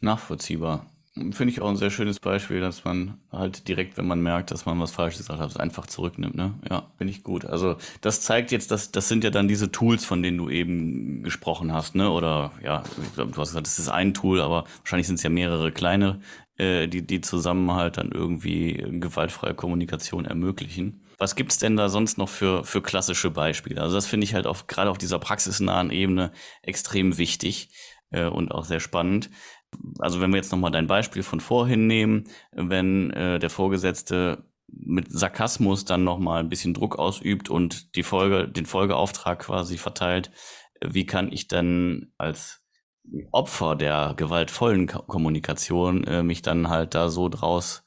Nachvollziehbar. 0.00 0.86
Finde 1.14 1.48
ich 1.48 1.62
auch 1.62 1.70
ein 1.70 1.78
sehr 1.78 1.88
schönes 1.88 2.20
Beispiel, 2.20 2.60
dass 2.60 2.84
man 2.84 3.18
halt 3.32 3.68
direkt, 3.68 3.96
wenn 3.96 4.06
man 4.06 4.20
merkt, 4.20 4.50
dass 4.50 4.66
man 4.66 4.78
was 4.78 4.92
Falsches 4.92 5.20
gesagt 5.20 5.40
hat, 5.40 5.48
es 5.48 5.56
einfach 5.56 5.86
zurücknimmt. 5.86 6.34
Ne? 6.34 6.52
Ja, 6.68 6.90
finde 6.98 7.10
ich 7.10 7.22
gut. 7.22 7.46
Also 7.46 7.76
das 8.02 8.20
zeigt 8.20 8.52
jetzt, 8.52 8.70
dass 8.70 8.92
das 8.92 9.08
sind 9.08 9.24
ja 9.24 9.30
dann 9.30 9.48
diese 9.48 9.72
Tools, 9.72 10.04
von 10.04 10.22
denen 10.22 10.36
du 10.36 10.50
eben 10.50 11.22
gesprochen 11.22 11.72
hast, 11.72 11.94
ne? 11.94 12.10
Oder 12.10 12.52
ja, 12.62 12.82
du 13.16 13.22
hast 13.22 13.48
gesagt, 13.48 13.66
das 13.66 13.78
ist 13.78 13.88
ein 13.88 14.12
Tool, 14.12 14.42
aber 14.42 14.64
wahrscheinlich 14.80 15.06
sind 15.06 15.16
es 15.16 15.22
ja 15.22 15.30
mehrere 15.30 15.72
kleine, 15.72 16.20
äh, 16.58 16.86
die 16.86 17.06
die 17.06 17.22
zusammen 17.22 17.72
halt 17.72 17.96
dann 17.96 18.12
irgendwie 18.12 18.74
gewaltfreie 19.00 19.54
Kommunikation 19.54 20.26
ermöglichen. 20.26 21.00
Was 21.18 21.34
gibt's 21.34 21.58
denn 21.58 21.76
da 21.76 21.88
sonst 21.88 22.18
noch 22.18 22.28
für, 22.28 22.64
für 22.64 22.82
klassische 22.82 23.30
Beispiele? 23.30 23.80
Also 23.80 23.94
das 23.94 24.06
finde 24.06 24.24
ich 24.24 24.34
halt 24.34 24.46
auch 24.46 24.66
gerade 24.66 24.90
auf 24.90 24.98
dieser 24.98 25.18
praxisnahen 25.18 25.90
Ebene 25.90 26.32
extrem 26.62 27.16
wichtig 27.16 27.70
äh, 28.10 28.26
und 28.26 28.52
auch 28.52 28.64
sehr 28.64 28.80
spannend. 28.80 29.30
Also 29.98 30.20
wenn 30.20 30.30
wir 30.30 30.36
jetzt 30.36 30.52
nochmal 30.52 30.70
dein 30.70 30.86
Beispiel 30.86 31.22
von 31.22 31.40
vorhin 31.40 31.86
nehmen, 31.86 32.24
wenn 32.52 33.10
äh, 33.10 33.38
der 33.38 33.50
Vorgesetzte 33.50 34.44
mit 34.68 35.10
Sarkasmus 35.10 35.84
dann 35.84 36.04
nochmal 36.04 36.40
ein 36.40 36.48
bisschen 36.48 36.74
Druck 36.74 36.98
ausübt 36.98 37.48
und 37.48 37.94
die 37.96 38.02
Folge, 38.02 38.48
den 38.48 38.66
Folgeauftrag 38.66 39.40
quasi 39.40 39.78
verteilt, 39.78 40.30
wie 40.84 41.06
kann 41.06 41.32
ich 41.32 41.48
dann 41.48 42.12
als 42.18 42.62
Opfer 43.30 43.76
der 43.76 44.14
gewaltvollen 44.16 44.88
Kommunikation 44.88 46.04
äh, 46.04 46.22
mich 46.22 46.42
dann 46.42 46.68
halt 46.68 46.94
da 46.94 47.08
so 47.08 47.28
draus 47.28 47.84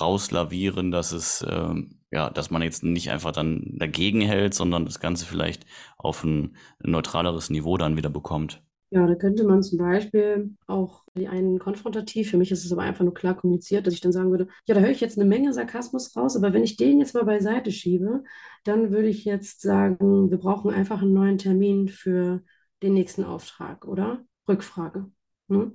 rauslavieren, 0.00 0.90
dass 0.90 1.12
es 1.12 1.42
äh, 1.42 1.74
ja, 2.14 2.30
dass 2.30 2.50
man 2.52 2.62
jetzt 2.62 2.84
nicht 2.84 3.10
einfach 3.10 3.32
dann 3.32 3.74
dagegen 3.76 4.20
hält, 4.20 4.54
sondern 4.54 4.84
das 4.86 5.00
Ganze 5.00 5.26
vielleicht 5.26 5.66
auf 5.98 6.22
ein 6.22 6.56
neutraleres 6.78 7.50
Niveau 7.50 7.76
dann 7.76 7.96
wieder 7.96 8.08
bekommt. 8.08 8.62
Ja, 8.90 9.04
da 9.08 9.16
könnte 9.16 9.42
man 9.42 9.64
zum 9.64 9.78
Beispiel 9.78 10.54
auch 10.68 11.02
die 11.16 11.26
einen 11.26 11.58
konfrontativ, 11.58 12.30
für 12.30 12.36
mich 12.36 12.52
ist 12.52 12.64
es 12.64 12.70
aber 12.70 12.82
einfach 12.82 13.02
nur 13.04 13.14
klar 13.14 13.34
kommuniziert, 13.34 13.88
dass 13.88 13.94
ich 13.94 14.00
dann 14.00 14.12
sagen 14.12 14.30
würde, 14.30 14.46
ja, 14.66 14.76
da 14.76 14.80
höre 14.80 14.90
ich 14.90 15.00
jetzt 15.00 15.18
eine 15.18 15.28
Menge 15.28 15.52
Sarkasmus 15.52 16.14
raus, 16.14 16.36
aber 16.36 16.52
wenn 16.52 16.62
ich 16.62 16.76
den 16.76 17.00
jetzt 17.00 17.14
mal 17.14 17.24
beiseite 17.24 17.72
schiebe, 17.72 18.22
dann 18.62 18.92
würde 18.92 19.08
ich 19.08 19.24
jetzt 19.24 19.62
sagen, 19.62 20.30
wir 20.30 20.38
brauchen 20.38 20.70
einfach 20.70 21.02
einen 21.02 21.14
neuen 21.14 21.38
Termin 21.38 21.88
für 21.88 22.44
den 22.84 22.94
nächsten 22.94 23.24
Auftrag, 23.24 23.88
oder? 23.88 24.24
Rückfrage. 24.46 25.10
Hm? 25.48 25.74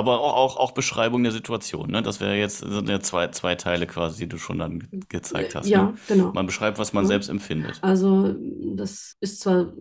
Aber 0.00 0.18
auch, 0.18 0.34
auch, 0.34 0.56
auch 0.56 0.72
Beschreibung 0.72 1.22
der 1.22 1.32
Situation, 1.32 1.90
ne? 1.90 2.00
Das 2.00 2.20
wäre 2.20 2.34
jetzt 2.34 2.60
sind 2.60 2.88
ja 2.88 3.00
zwei, 3.00 3.28
zwei 3.28 3.54
Teile 3.54 3.86
quasi, 3.86 4.22
die 4.22 4.28
du 4.30 4.38
schon 4.38 4.58
dann 4.58 4.88
gezeigt 5.10 5.54
hast. 5.54 5.68
Ja, 5.68 5.88
ne? 5.88 5.94
genau. 6.08 6.32
Man 6.32 6.46
beschreibt, 6.46 6.78
was 6.78 6.94
man 6.94 7.04
ja. 7.04 7.08
selbst 7.08 7.28
empfindet. 7.28 7.78
Also 7.82 8.34
das 8.76 9.18
ist 9.20 9.40
zwar, 9.40 9.74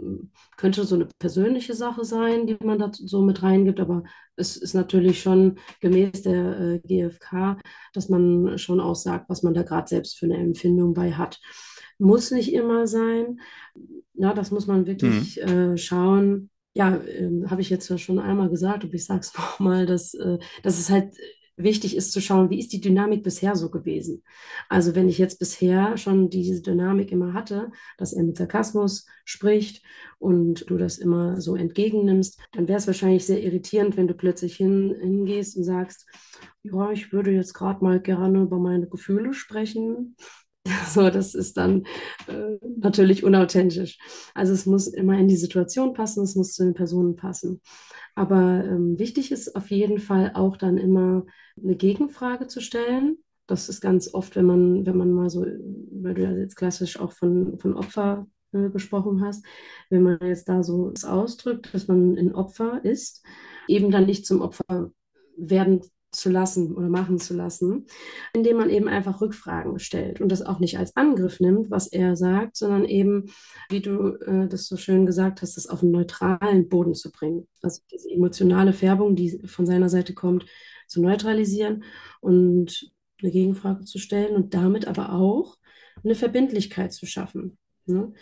könnte 0.57 0.83
so 0.83 0.95
eine 0.95 1.07
persönliche 1.19 1.73
Sache 1.73 2.03
sein, 2.03 2.47
die 2.47 2.57
man 2.61 2.79
da 2.79 2.91
so 2.91 3.21
mit 3.21 3.41
reingibt, 3.41 3.79
aber 3.79 4.03
es 4.35 4.57
ist 4.57 4.73
natürlich 4.73 5.21
schon 5.21 5.57
gemäß 5.79 6.23
der 6.23 6.59
äh, 6.59 6.79
GfK, 6.79 7.57
dass 7.93 8.09
man 8.09 8.57
schon 8.57 8.81
auch 8.81 8.95
sagt, 8.95 9.29
was 9.29 9.41
man 9.41 9.53
da 9.53 9.63
gerade 9.63 9.87
selbst 9.87 10.19
für 10.19 10.25
eine 10.25 10.35
Empfindung 10.35 10.93
bei 10.93 11.13
hat. 11.13 11.39
Muss 11.97 12.31
nicht 12.31 12.51
immer 12.51 12.87
sein. 12.87 13.39
Ja, 14.15 14.33
das 14.33 14.51
muss 14.51 14.67
man 14.67 14.85
wirklich 14.85 15.39
mhm. 15.41 15.49
äh, 15.49 15.77
schauen 15.77 16.49
ja, 16.73 16.95
äh, 16.97 17.29
habe 17.47 17.61
ich 17.61 17.69
jetzt 17.69 17.89
ja 17.89 17.97
schon 17.97 18.19
einmal 18.19 18.49
gesagt, 18.49 18.83
aber 18.83 18.93
ich 18.93 19.05
sage 19.05 19.21
es 19.21 19.33
nochmal, 19.37 19.85
dass, 19.85 20.13
äh, 20.13 20.37
dass 20.63 20.79
es 20.79 20.89
halt 20.89 21.13
wichtig 21.59 21.95
ist 21.95 22.11
zu 22.13 22.21
schauen, 22.21 22.49
wie 22.49 22.59
ist 22.59 22.71
die 22.71 22.81
Dynamik 22.81 23.21
bisher 23.23 23.55
so 23.55 23.69
gewesen. 23.69 24.23
Also 24.69 24.95
wenn 24.95 25.09
ich 25.09 25.17
jetzt 25.17 25.39
bisher 25.39 25.97
schon 25.97 26.29
diese 26.29 26.61
Dynamik 26.61 27.11
immer 27.11 27.33
hatte, 27.33 27.71
dass 27.97 28.13
er 28.13 28.23
mit 28.23 28.37
Sarkasmus 28.37 29.05
spricht 29.25 29.83
und 30.17 30.69
du 30.69 30.77
das 30.77 30.97
immer 30.97 31.41
so 31.41 31.55
entgegennimmst, 31.55 32.39
dann 32.53 32.67
wäre 32.67 32.77
es 32.77 32.87
wahrscheinlich 32.87 33.25
sehr 33.25 33.43
irritierend, 33.43 33.97
wenn 33.97 34.07
du 34.07 34.13
plötzlich 34.13 34.55
hin, 34.55 34.95
hingehst 34.99 35.57
und 35.57 35.65
sagst, 35.65 36.07
ja, 36.63 36.91
ich 36.91 37.11
würde 37.11 37.31
jetzt 37.31 37.53
gerade 37.53 37.83
mal 37.83 37.99
gerne 37.99 38.41
über 38.41 38.57
meine 38.57 38.87
Gefühle 38.87 39.33
sprechen. 39.33 40.15
So, 40.87 41.09
das 41.09 41.35
ist 41.35 41.57
dann 41.57 41.85
äh, 42.27 42.57
natürlich 42.77 43.23
unauthentisch. 43.23 43.97
Also 44.33 44.53
es 44.53 44.65
muss 44.65 44.87
immer 44.87 45.17
in 45.17 45.27
die 45.27 45.35
Situation 45.37 45.93
passen, 45.93 46.23
es 46.23 46.35
muss 46.35 46.53
zu 46.53 46.63
den 46.63 46.73
Personen 46.73 47.15
passen. 47.15 47.61
Aber 48.15 48.63
ähm, 48.65 48.97
wichtig 48.99 49.31
ist 49.31 49.55
auf 49.55 49.69
jeden 49.71 49.99
Fall 49.99 50.31
auch 50.33 50.57
dann 50.57 50.77
immer 50.77 51.25
eine 51.61 51.75
Gegenfrage 51.75 52.47
zu 52.47 52.61
stellen. 52.61 53.17
Das 53.47 53.69
ist 53.69 53.81
ganz 53.81 54.13
oft, 54.13 54.35
wenn 54.35 54.45
man, 54.45 54.85
wenn 54.85 54.97
man 54.97 55.11
mal 55.11 55.29
so, 55.29 55.41
weil 55.43 56.13
du 56.13 56.23
ja 56.23 56.31
jetzt 56.31 56.55
klassisch 56.55 56.99
auch 56.99 57.13
von, 57.13 57.57
von 57.57 57.73
Opfer 57.73 58.27
äh, 58.51 58.69
gesprochen 58.69 59.23
hast, 59.23 59.45
wenn 59.89 60.03
man 60.03 60.19
jetzt 60.21 60.49
da 60.49 60.63
so 60.63 60.93
ausdrückt, 61.03 61.73
dass 61.73 61.87
man 61.87 62.17
ein 62.17 62.35
Opfer 62.35 62.83
ist, 62.83 63.23
eben 63.67 63.91
dann 63.91 64.05
nicht 64.05 64.25
zum 64.25 64.41
Opfer 64.41 64.91
werden 65.37 65.81
zu 66.11 66.29
lassen 66.29 66.75
oder 66.75 66.89
machen 66.89 67.19
zu 67.19 67.35
lassen, 67.35 67.85
indem 68.33 68.57
man 68.57 68.69
eben 68.69 68.87
einfach 68.87 69.21
Rückfragen 69.21 69.79
stellt 69.79 70.21
und 70.21 70.31
das 70.31 70.41
auch 70.41 70.59
nicht 70.59 70.77
als 70.77 70.95
Angriff 70.95 71.39
nimmt, 71.39 71.69
was 71.69 71.87
er 71.87 72.15
sagt, 72.15 72.57
sondern 72.57 72.85
eben, 72.85 73.25
wie 73.69 73.81
du 73.81 74.15
äh, 74.25 74.47
das 74.47 74.65
so 74.65 74.77
schön 74.77 75.05
gesagt 75.05 75.41
hast, 75.41 75.57
das 75.57 75.67
auf 75.67 75.83
einen 75.83 75.91
neutralen 75.91 76.67
Boden 76.67 76.95
zu 76.95 77.11
bringen. 77.11 77.47
Also 77.61 77.81
diese 77.91 78.09
emotionale 78.09 78.73
Färbung, 78.73 79.15
die 79.15 79.39
von 79.45 79.65
seiner 79.65 79.89
Seite 79.89 80.13
kommt, 80.13 80.45
zu 80.87 81.01
neutralisieren 81.01 81.83
und 82.21 82.91
eine 83.21 83.31
Gegenfrage 83.31 83.85
zu 83.85 83.99
stellen 83.99 84.35
und 84.35 84.53
damit 84.53 84.87
aber 84.87 85.13
auch 85.13 85.57
eine 86.03 86.15
Verbindlichkeit 86.15 86.93
zu 86.93 87.05
schaffen. 87.05 87.57
Ne? 87.85 88.13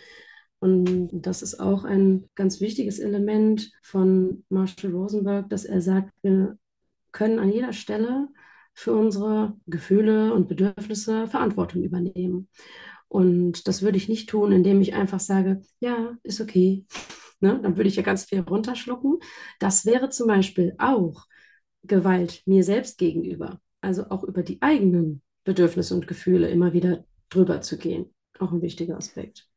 Und 0.60 1.10
das 1.12 1.42
ist 1.42 1.60
auch 1.60 1.84
ein 1.84 2.28
ganz 2.34 2.60
wichtiges 2.60 2.98
Element 2.98 3.70
von 3.82 4.44
Marshall 4.48 4.90
Rosenberg, 4.90 5.48
dass 5.50 5.64
er 5.64 5.80
sagt, 5.80 6.12
wir 6.22 6.58
können 7.12 7.38
an 7.38 7.50
jeder 7.50 7.72
Stelle 7.72 8.28
für 8.74 8.94
unsere 8.94 9.56
Gefühle 9.66 10.32
und 10.32 10.48
Bedürfnisse 10.48 11.26
Verantwortung 11.26 11.82
übernehmen. 11.82 12.48
Und 13.08 13.66
das 13.66 13.82
würde 13.82 13.96
ich 13.96 14.08
nicht 14.08 14.28
tun, 14.28 14.52
indem 14.52 14.80
ich 14.80 14.94
einfach 14.94 15.20
sage, 15.20 15.62
ja, 15.80 16.16
ist 16.22 16.40
okay. 16.40 16.84
Ne? 17.40 17.58
Dann 17.62 17.76
würde 17.76 17.88
ich 17.88 17.96
ja 17.96 18.02
ganz 18.02 18.24
viel 18.24 18.40
runterschlucken. 18.40 19.18
Das 19.58 19.86
wäre 19.86 20.10
zum 20.10 20.28
Beispiel 20.28 20.74
auch 20.78 21.26
Gewalt 21.84 22.42
mir 22.46 22.64
selbst 22.64 22.98
gegenüber. 22.98 23.60
Also 23.80 24.10
auch 24.10 24.24
über 24.24 24.42
die 24.42 24.60
eigenen 24.60 25.22
Bedürfnisse 25.44 25.94
und 25.94 26.06
Gefühle 26.06 26.48
immer 26.48 26.72
wieder 26.72 27.04
drüber 27.30 27.60
zu 27.60 27.78
gehen. 27.78 28.14
Auch 28.38 28.52
ein 28.52 28.62
wichtiger 28.62 28.96
Aspekt. 28.96 29.47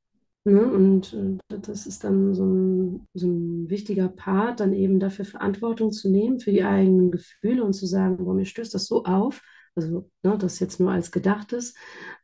Ne? 0.44 0.64
Und 0.72 1.14
äh, 1.14 1.38
das 1.60 1.86
ist 1.86 2.04
dann 2.04 2.34
so 2.34 2.46
ein, 2.46 3.08
so 3.14 3.28
ein 3.28 3.70
wichtiger 3.70 4.10
Part, 4.10 4.60
dann 4.60 4.74
eben 4.74 5.00
dafür 5.00 5.26
Verantwortung 5.26 5.92
zu 5.92 6.10
nehmen 6.10 6.40
für 6.40 6.52
die 6.52 6.64
eigenen 6.64 7.12
Gefühle 7.12 7.64
und 7.64 7.74
zu 7.74 7.86
sagen, 7.86 8.18
boah, 8.18 8.34
mir 8.34 8.46
stößt 8.46 8.74
das 8.74 8.88
so 8.88 9.04
auf, 9.04 9.44
also 9.76 10.10
ne, 10.24 10.38
das 10.38 10.60
jetzt 10.60 10.80
nur 10.80 10.92
als 10.92 11.12
Gedachtes, 11.12 11.76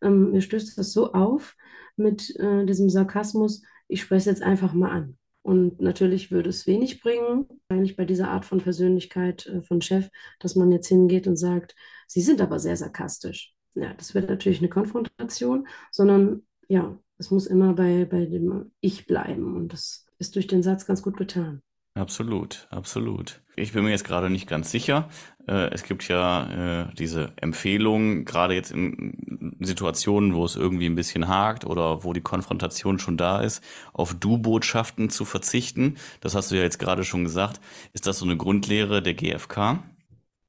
ähm, 0.01 0.31
mir 0.31 0.41
stößt 0.41 0.77
das 0.77 0.91
so 0.93 1.13
auf 1.13 1.55
mit 1.95 2.35
äh, 2.39 2.65
diesem 2.65 2.89
Sarkasmus, 2.89 3.61
ich 3.87 4.01
spreche 4.01 4.17
es 4.19 4.25
jetzt 4.25 4.43
einfach 4.43 4.73
mal 4.73 4.91
an. 4.91 5.17
Und 5.43 5.79
natürlich 5.79 6.29
würde 6.31 6.49
es 6.49 6.67
wenig 6.67 6.99
bringen, 6.99 7.47
eigentlich 7.69 7.95
bei 7.95 8.03
dieser 8.03 8.29
Art 8.29 8.45
von 8.45 8.59
Persönlichkeit 8.59 9.45
äh, 9.45 9.61
von 9.61 9.81
Chef, 9.81 10.09
dass 10.39 10.55
man 10.55 10.71
jetzt 10.71 10.87
hingeht 10.87 11.27
und 11.27 11.37
sagt, 11.37 11.75
Sie 12.07 12.21
sind 12.21 12.41
aber 12.41 12.59
sehr 12.59 12.75
sarkastisch. 12.77 13.53
Ja, 13.75 13.93
das 13.93 14.15
wird 14.15 14.29
natürlich 14.29 14.59
eine 14.59 14.69
Konfrontation, 14.69 15.67
sondern 15.91 16.47
ja, 16.67 16.97
es 17.17 17.31
muss 17.31 17.47
immer 17.47 17.73
bei, 17.73 18.05
bei 18.05 18.25
dem 18.25 18.71
Ich 18.79 19.05
bleiben 19.05 19.55
und 19.55 19.73
das 19.73 20.05
ist 20.19 20.35
durch 20.35 20.47
den 20.47 20.63
Satz 20.63 20.85
ganz 20.85 21.01
gut 21.01 21.17
getan. 21.17 21.61
Absolut, 21.97 22.67
absolut. 22.69 23.41
Ich 23.55 23.73
bin 23.73 23.83
mir 23.83 23.89
jetzt 23.89 24.05
gerade 24.05 24.29
nicht 24.29 24.47
ganz 24.47 24.69
sicher. 24.69 25.09
Äh, 25.47 25.71
es 25.73 25.81
gibt 25.81 26.07
ja 26.07 26.83
äh, 26.83 26.93
diese 26.93 27.33
Empfehlung, 27.37 28.23
gerade 28.23 28.53
jetzt 28.53 28.71
in 28.71 29.57
Situationen, 29.59 30.35
wo 30.35 30.45
es 30.45 30.55
irgendwie 30.55 30.85
ein 30.85 30.95
bisschen 30.95 31.27
hakt 31.27 31.65
oder 31.65 32.03
wo 32.03 32.13
die 32.13 32.21
Konfrontation 32.21 32.99
schon 32.99 33.17
da 33.17 33.41
ist, 33.41 33.63
auf 33.93 34.13
Du-Botschaften 34.13 35.09
zu 35.09 35.25
verzichten. 35.25 35.95
Das 36.21 36.35
hast 36.35 36.51
du 36.51 36.55
ja 36.55 36.61
jetzt 36.61 36.77
gerade 36.77 37.03
schon 37.03 37.23
gesagt. 37.23 37.59
Ist 37.93 38.05
das 38.05 38.19
so 38.19 38.25
eine 38.25 38.37
Grundlehre 38.37 39.01
der 39.01 39.15
GfK? 39.15 39.79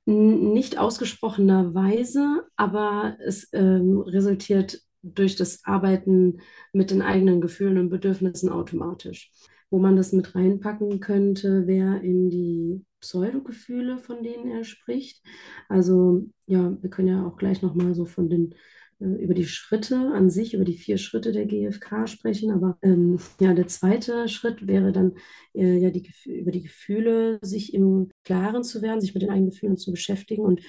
Nicht 0.04 0.78
ausgesprochenerweise, 0.78 2.46
aber 2.56 3.16
es 3.24 3.48
ähm, 3.52 4.00
resultiert 4.06 4.80
durch 5.02 5.36
das 5.36 5.64
Arbeiten 5.64 6.40
mit 6.72 6.90
den 6.90 7.02
eigenen 7.02 7.40
Gefühlen 7.40 7.78
und 7.78 7.90
Bedürfnissen 7.90 8.48
automatisch. 8.48 9.32
Wo 9.70 9.78
man 9.78 9.96
das 9.96 10.12
mit 10.12 10.34
reinpacken 10.34 11.00
könnte, 11.00 11.66
wäre 11.66 11.98
in 11.98 12.30
die 12.30 12.84
Pseudogefühle, 13.00 13.98
von 13.98 14.22
denen 14.22 14.50
er 14.50 14.64
spricht. 14.64 15.22
Also 15.68 16.26
ja, 16.46 16.76
wir 16.80 16.90
können 16.90 17.08
ja 17.08 17.26
auch 17.26 17.36
gleich 17.36 17.62
nochmal 17.62 17.94
so 17.94 18.06
von 18.06 18.30
den 18.30 18.54
äh, 19.00 19.04
über 19.22 19.34
die 19.34 19.46
Schritte 19.46 19.96
an 19.96 20.30
sich, 20.30 20.54
über 20.54 20.64
die 20.64 20.76
vier 20.76 20.98
Schritte 20.98 21.32
der 21.32 21.46
GfK 21.46 22.06
sprechen. 22.06 22.50
Aber 22.50 22.78
ähm, 22.82 23.18
ja, 23.40 23.54
der 23.54 23.66
zweite 23.66 24.28
Schritt 24.28 24.66
wäre 24.66 24.92
dann 24.92 25.14
äh, 25.54 25.78
ja 25.78 25.90
die, 25.90 26.08
über 26.26 26.50
die 26.50 26.62
Gefühle, 26.62 27.38
sich 27.42 27.74
im 27.74 28.10
Klaren 28.24 28.64
zu 28.64 28.82
werden, 28.82 29.00
sich 29.00 29.14
mit 29.14 29.22
den 29.22 29.30
eigenen 29.30 29.50
Gefühlen 29.50 29.76
zu 29.76 29.90
beschäftigen 29.92 30.42
und 30.42 30.60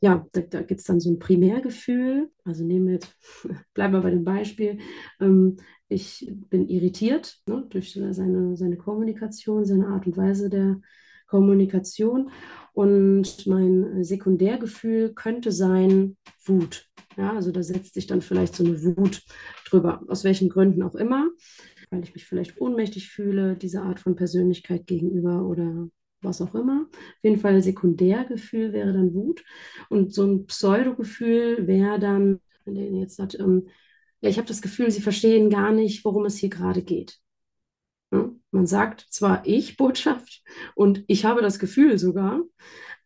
ja, 0.00 0.26
da, 0.32 0.40
da 0.40 0.62
gibt 0.62 0.80
es 0.80 0.86
dann 0.86 0.98
so 0.98 1.10
ein 1.10 1.18
Primärgefühl. 1.18 2.30
Also 2.44 2.64
nehmen 2.64 2.86
wir 2.86 2.94
jetzt, 2.94 3.14
bleiben 3.74 3.92
wir 3.92 4.00
bei 4.00 4.10
dem 4.10 4.24
Beispiel. 4.24 4.78
Ähm, 5.20 5.56
ich 5.88 6.32
bin 6.48 6.68
irritiert 6.68 7.38
ne, 7.46 7.66
durch 7.68 7.92
seine, 7.92 8.56
seine 8.56 8.76
Kommunikation, 8.76 9.64
seine 9.64 9.88
Art 9.88 10.06
und 10.06 10.16
Weise 10.16 10.48
der 10.48 10.80
Kommunikation. 11.26 12.30
Und 12.72 13.46
mein 13.46 14.02
Sekundärgefühl 14.02 15.12
könnte 15.12 15.52
sein 15.52 16.16
Wut. 16.44 16.88
Ja, 17.16 17.34
also 17.34 17.52
da 17.52 17.62
setzt 17.62 17.94
sich 17.94 18.06
dann 18.06 18.22
vielleicht 18.22 18.56
so 18.56 18.64
eine 18.64 18.82
Wut 18.82 19.22
drüber, 19.68 20.02
aus 20.08 20.24
welchen 20.24 20.48
Gründen 20.48 20.82
auch 20.82 20.94
immer, 20.94 21.28
weil 21.90 22.04
ich 22.04 22.14
mich 22.14 22.24
vielleicht 22.24 22.60
ohnmächtig 22.60 23.10
fühle, 23.10 23.56
dieser 23.56 23.82
Art 23.82 24.00
von 24.00 24.16
Persönlichkeit 24.16 24.86
gegenüber 24.86 25.44
oder 25.44 25.88
was 26.22 26.40
auch 26.40 26.54
immer. 26.54 26.86
Auf 26.90 27.18
jeden 27.22 27.38
Fall 27.38 27.62
Sekundärgefühl 27.62 28.72
wäre 28.72 28.92
dann 28.92 29.14
Wut. 29.14 29.44
Und 29.88 30.14
so 30.14 30.24
ein 30.24 30.46
Pseudogefühl 30.46 31.66
wäre 31.66 31.98
dann, 31.98 32.40
wenn 32.64 32.74
der 32.74 32.90
jetzt 32.90 33.16
sagt, 33.16 33.38
ähm, 33.38 33.68
ja, 34.20 34.28
ich 34.28 34.36
habe 34.36 34.48
das 34.48 34.62
Gefühl, 34.62 34.90
sie 34.90 35.00
verstehen 35.00 35.50
gar 35.50 35.72
nicht, 35.72 36.04
worum 36.04 36.24
es 36.26 36.36
hier 36.36 36.50
gerade 36.50 36.82
geht. 36.82 37.18
Ja? 38.12 38.30
Man 38.50 38.66
sagt 38.66 39.06
zwar 39.10 39.46
ich 39.46 39.76
Botschaft 39.76 40.42
und 40.74 41.04
ich 41.06 41.24
habe 41.24 41.42
das 41.42 41.58
Gefühl 41.58 41.98
sogar, 41.98 42.42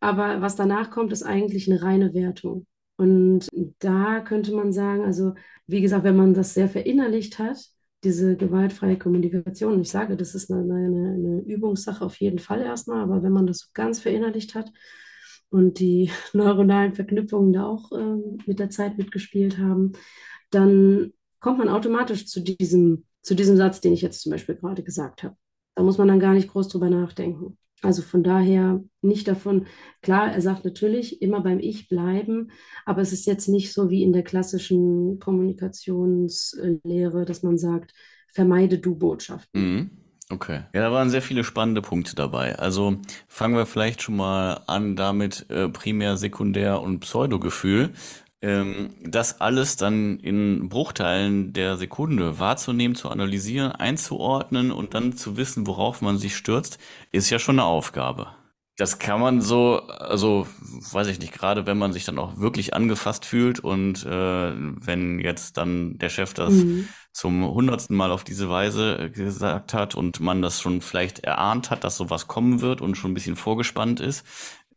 aber 0.00 0.40
was 0.40 0.56
danach 0.56 0.90
kommt, 0.90 1.12
ist 1.12 1.22
eigentlich 1.22 1.70
eine 1.70 1.82
reine 1.82 2.14
Wertung. 2.14 2.66
Und 2.96 3.48
da 3.80 4.20
könnte 4.20 4.54
man 4.54 4.72
sagen, 4.72 5.04
also 5.04 5.34
wie 5.66 5.80
gesagt, 5.80 6.04
wenn 6.04 6.16
man 6.16 6.34
das 6.34 6.54
sehr 6.54 6.68
verinnerlicht 6.68 7.38
hat, 7.38 7.58
diese 8.04 8.36
gewaltfreie 8.36 8.98
Kommunikation. 8.98 9.80
Ich 9.80 9.90
sage, 9.90 10.16
das 10.16 10.34
ist 10.34 10.50
eine, 10.50 10.62
eine, 10.62 11.14
eine 11.14 11.42
Übungssache 11.46 12.04
auf 12.04 12.16
jeden 12.16 12.38
Fall 12.38 12.60
erstmal, 12.60 13.02
aber 13.02 13.22
wenn 13.22 13.32
man 13.32 13.46
das 13.46 13.58
so 13.58 13.66
ganz 13.74 14.00
verinnerlicht 14.00 14.54
hat 14.54 14.70
und 15.50 15.78
die 15.78 16.10
neuronalen 16.32 16.94
Verknüpfungen 16.94 17.52
da 17.52 17.66
auch 17.66 17.90
äh, 17.92 18.16
mit 18.46 18.58
der 18.58 18.70
Zeit 18.70 18.98
mitgespielt 18.98 19.58
haben, 19.58 19.92
dann 20.50 21.12
kommt 21.40 21.58
man 21.58 21.68
automatisch 21.68 22.26
zu 22.26 22.40
diesem, 22.40 23.04
zu 23.22 23.34
diesem 23.34 23.56
Satz, 23.56 23.80
den 23.80 23.92
ich 23.92 24.02
jetzt 24.02 24.20
zum 24.22 24.32
Beispiel 24.32 24.54
gerade 24.54 24.82
gesagt 24.82 25.22
habe. 25.22 25.36
Da 25.74 25.82
muss 25.82 25.98
man 25.98 26.08
dann 26.08 26.20
gar 26.20 26.34
nicht 26.34 26.48
groß 26.48 26.68
drüber 26.68 26.90
nachdenken. 26.90 27.58
Also 27.84 28.02
von 28.02 28.22
daher 28.22 28.82
nicht 29.02 29.28
davon, 29.28 29.66
klar, 30.02 30.32
er 30.32 30.40
sagt 30.40 30.64
natürlich 30.64 31.20
immer 31.20 31.42
beim 31.42 31.60
Ich 31.60 31.88
bleiben, 31.88 32.50
aber 32.86 33.02
es 33.02 33.12
ist 33.12 33.26
jetzt 33.26 33.48
nicht 33.48 33.72
so 33.72 33.90
wie 33.90 34.02
in 34.02 34.12
der 34.12 34.22
klassischen 34.22 35.18
Kommunikationslehre, 35.18 37.26
dass 37.26 37.42
man 37.42 37.58
sagt, 37.58 37.92
vermeide 38.32 38.78
du 38.78 38.96
Botschaften. 38.96 39.62
Mhm. 39.62 39.90
Okay. 40.30 40.62
Ja, 40.72 40.80
da 40.80 40.90
waren 40.90 41.10
sehr 41.10 41.20
viele 41.20 41.44
spannende 41.44 41.82
Punkte 41.82 42.16
dabei. 42.16 42.58
Also 42.58 42.96
fangen 43.28 43.56
wir 43.56 43.66
vielleicht 43.66 44.00
schon 44.00 44.16
mal 44.16 44.62
an 44.66 44.96
damit 44.96 45.44
äh, 45.50 45.68
Primär-, 45.68 46.16
Sekundär- 46.16 46.80
und 46.80 47.00
Pseudogefühl 47.00 47.90
ähm, 48.44 48.90
das 49.02 49.40
alles 49.40 49.76
dann 49.76 50.18
in 50.20 50.68
Bruchteilen 50.68 51.52
der 51.52 51.76
Sekunde 51.76 52.38
wahrzunehmen, 52.38 52.94
zu 52.96 53.08
analysieren, 53.10 53.72
einzuordnen 53.72 54.72
und 54.72 54.94
dann 54.94 55.16
zu 55.16 55.36
wissen, 55.36 55.66
worauf 55.66 56.02
man 56.02 56.18
sich 56.18 56.36
stürzt, 56.36 56.78
ist 57.12 57.30
ja 57.30 57.38
schon 57.38 57.58
eine 57.58 57.66
Aufgabe. 57.68 58.28
Das 58.76 58.98
kann 58.98 59.20
man 59.20 59.40
so, 59.40 59.82
also 59.86 60.48
weiß 60.92 61.06
ich 61.06 61.20
nicht, 61.20 61.32
gerade 61.32 61.64
wenn 61.66 61.78
man 61.78 61.92
sich 61.92 62.04
dann 62.04 62.18
auch 62.18 62.38
wirklich 62.38 62.74
angefasst 62.74 63.24
fühlt 63.24 63.60
und 63.60 64.04
äh, 64.04 64.52
wenn 64.56 65.20
jetzt 65.20 65.56
dann 65.58 65.96
der 65.98 66.08
Chef 66.08 66.34
das 66.34 66.66
Mhm. 66.66 66.94
zum 67.12 67.44
hundertsten 67.48 67.96
Mal 67.96 68.10
auf 68.10 68.24
diese 68.24 68.50
Weise 68.50 68.98
äh, 68.98 69.10
gesagt 69.10 69.74
hat 69.74 69.94
und 69.94 70.18
man 70.18 70.42
das 70.42 70.60
schon 70.60 70.80
vielleicht 70.80 71.20
erahnt 71.20 71.70
hat, 71.70 71.84
dass 71.84 71.96
sowas 71.96 72.26
kommen 72.26 72.60
wird 72.62 72.80
und 72.80 72.96
schon 72.96 73.12
ein 73.12 73.14
bisschen 73.14 73.36
vorgespannt 73.36 74.00
ist, 74.00 74.26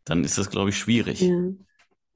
dann 0.06 0.24
ist 0.24 0.38
das, 0.38 0.52
glaube 0.52 0.70
ich, 0.70 0.78
schwierig, 0.78 1.34
Ja. 1.34 1.67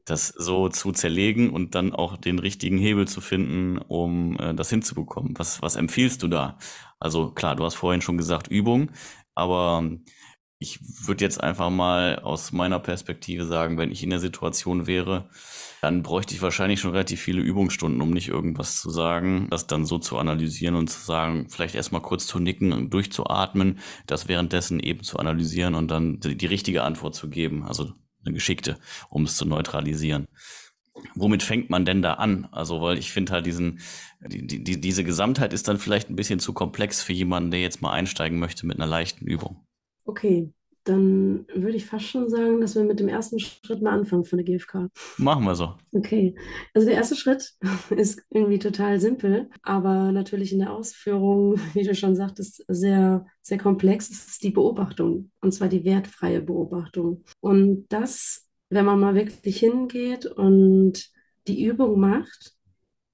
Das 0.06 0.30
so 0.30 0.70
zu 0.70 0.92
zerlegen 0.92 1.52
und 1.52 1.76
dann 1.76 1.94
auch 1.94 2.18
den 2.18 2.40
richtigen 2.40 2.78
Hebel 2.78 3.08
zu 3.08 3.22
finden, 3.22 3.78
um 3.78 4.38
äh, 4.40 4.54
das 4.54 4.70
hinzubekommen. 4.70 5.34
Was, 5.38 5.62
was 5.62 5.76
empfiehlst 5.76 6.24
du 6.24 6.28
da? 6.28 6.58
Also 7.00 7.32
klar, 7.32 7.56
du 7.56 7.64
hast 7.64 7.76
vorhin 7.76 8.02
schon 8.02 8.18
gesagt 8.18 8.48
Übung, 8.48 8.92
aber 9.36 9.84
ich 10.62 10.80
würde 11.08 11.26
jetzt 11.26 11.42
einfach 11.42 11.72
mal 11.72 12.20
aus 12.20 12.52
meiner 12.52 12.80
Perspektive 12.80 13.46
sagen, 13.46 13.80
wenn 13.80 13.92
ich 13.92 14.04
in 14.04 14.12
der 14.12 14.20
Situation 14.20 14.86
wäre, 14.86 15.28
dann 15.82 16.04
bräuchte 16.04 16.36
ich 16.36 16.42
wahrscheinlich 16.44 16.80
schon 16.80 16.92
relativ 16.92 17.20
viele 17.20 17.42
Übungsstunden, 17.42 18.00
um 18.00 18.12
nicht 18.12 18.28
irgendwas 18.28 18.80
zu 18.80 18.92
sagen, 18.92 19.48
das 19.50 19.66
dann 19.66 19.88
so 19.88 19.98
zu 19.98 20.20
analysieren 20.20 20.76
und 20.76 20.90
zu 20.90 21.00
sagen, 21.04 21.48
vielleicht 21.50 21.74
erstmal 21.74 22.04
kurz 22.04 22.28
zu 22.28 22.38
nicken 22.38 22.74
und 22.74 22.94
durchzuatmen, 22.94 23.80
das 24.06 24.28
währenddessen 24.28 24.80
eben 24.80 25.02
zu 25.02 25.18
analysieren 25.18 25.74
und 25.74 25.90
dann 25.90 26.20
die, 26.20 26.38
die 26.38 26.46
richtige 26.46 26.84
Antwort 26.84 27.16
zu 27.16 27.28
geben, 27.32 27.64
also 27.64 27.94
eine 28.26 28.34
geschickte, 28.34 28.78
um 29.10 29.24
es 29.24 29.36
zu 29.36 29.46
neutralisieren. 29.46 30.28
Womit 31.16 31.42
fängt 31.42 31.70
man 31.70 31.86
denn 31.86 32.02
da 32.02 32.16
an? 32.16 32.48
Also, 32.52 32.82
weil 32.82 32.98
ich 32.98 33.12
finde 33.12 33.32
halt 33.32 33.46
diesen, 33.46 33.80
die, 34.20 34.46
die, 34.46 34.80
diese 34.80 35.04
Gesamtheit 35.04 35.54
ist 35.54 35.68
dann 35.68 35.80
vielleicht 35.80 36.10
ein 36.10 36.16
bisschen 36.16 36.40
zu 36.40 36.54
komplex 36.54 37.02
für 37.02 37.14
jemanden, 37.14 37.52
der 37.52 37.62
jetzt 37.62 37.82
mal 37.82 37.92
einsteigen 37.92 38.40
möchte 38.40 38.66
mit 38.68 38.78
einer 38.78 38.88
leichten 38.88 39.26
Übung. 39.26 39.66
Okay, 40.06 40.52
dann 40.84 41.46
würde 41.54 41.78
ich 41.78 41.86
fast 41.86 42.06
schon 42.06 42.30
sagen, 42.30 42.60
dass 42.60 42.76
wir 42.76 42.84
mit 42.84 43.00
dem 43.00 43.08
ersten 43.08 43.40
Schritt 43.40 43.82
mal 43.82 43.92
anfangen 43.92 44.26
von 44.26 44.38
der 44.38 44.46
GfK. 44.46 44.90
Machen 45.18 45.46
wir 45.46 45.56
so. 45.56 45.76
Okay, 45.92 46.36
also 46.74 46.88
der 46.88 46.98
erste 46.98 47.16
Schritt 47.16 47.54
ist 47.92 48.24
irgendwie 48.30 48.60
total 48.60 49.00
simpel, 49.00 49.50
aber 49.62 50.12
natürlich 50.12 50.54
in 50.54 50.60
der 50.60 50.74
Ausführung, 50.74 51.60
wie 51.74 51.84
du 51.84 51.94
schon 51.94 52.16
sagtest, 52.16 52.66
sehr, 52.68 53.26
sehr 53.42 53.58
komplex. 53.58 54.10
Es 54.10 54.28
ist 54.28 54.44
die 54.44 54.52
Beobachtung, 54.52 55.32
und 55.42 55.54
zwar 55.54 55.68
die 55.68 55.84
wertfreie 55.84 56.42
Beobachtung. 56.42 57.24
Und 57.40 57.86
das, 57.90 58.48
wenn 58.70 58.86
man 58.86 59.00
mal 59.00 59.16
wirklich 59.16 59.60
hingeht 59.60 60.26
und 60.26 61.10
die 61.48 61.64
Übung 61.64 62.00
macht, 62.00 62.56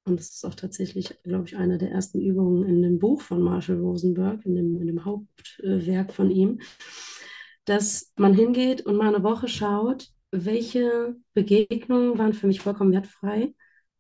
und 0.06 0.20
das 0.22 0.30
ist 0.30 0.46
auch 0.46 0.56
tatsächlich, 0.56 1.14
glaube 1.24 1.48
ich, 1.48 1.58
eine 1.58 1.78
der 1.78 1.92
ersten 1.92 2.22
Übungen 2.22 2.66
in 2.66 2.82
dem 2.82 2.98
Buch 2.98 3.20
von 3.20 3.42
Marshall 3.42 3.80
Rosenberg, 3.80 4.46
in 4.46 4.56
dem, 4.56 4.80
in 4.80 4.88
dem 4.88 5.04
Hauptwerk 5.04 6.14
von 6.14 6.32
ihm, 6.32 6.62
dass 7.68 8.14
man 8.16 8.34
hingeht 8.34 8.86
und 8.86 8.96
mal 8.96 9.14
eine 9.14 9.24
Woche 9.24 9.48
schaut, 9.50 10.10
welche 10.32 11.18
Begegnungen 11.34 12.18
waren 12.18 12.34
für 12.34 12.48
mich 12.48 12.62
vollkommen 12.62 12.94
wertfrei 12.94 13.54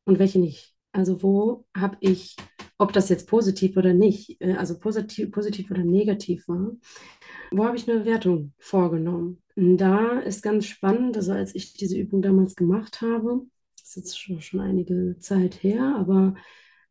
und 0.05 0.19
welche 0.19 0.39
nicht. 0.39 0.73
Also 0.93 1.21
wo 1.21 1.65
habe 1.75 1.97
ich, 1.99 2.37
ob 2.77 2.93
das 2.93 3.09
jetzt 3.09 3.27
positiv 3.27 3.75
oder 3.75 3.93
nicht, 3.93 4.41
äh, 4.41 4.55
also 4.55 4.79
positiv, 4.79 5.31
positiv 5.31 5.69
oder 5.69 5.83
negativ 5.83 6.47
war, 6.47 6.71
wo 7.51 7.65
habe 7.65 7.75
ich 7.75 7.89
eine 7.89 8.05
Wertung 8.05 8.53
vorgenommen. 8.57 9.41
Da 9.55 10.19
ist 10.19 10.43
ganz 10.43 10.65
spannend, 10.65 11.17
also 11.17 11.33
als 11.33 11.53
ich 11.53 11.73
diese 11.73 11.97
Übung 11.97 12.21
damals 12.21 12.55
gemacht 12.55 13.01
habe, 13.01 13.41
das 13.77 13.89
ist 13.89 13.95
jetzt 13.97 14.19
schon, 14.19 14.41
schon 14.41 14.61
einige 14.61 15.17
Zeit 15.19 15.61
her, 15.61 15.95
aber 15.97 16.35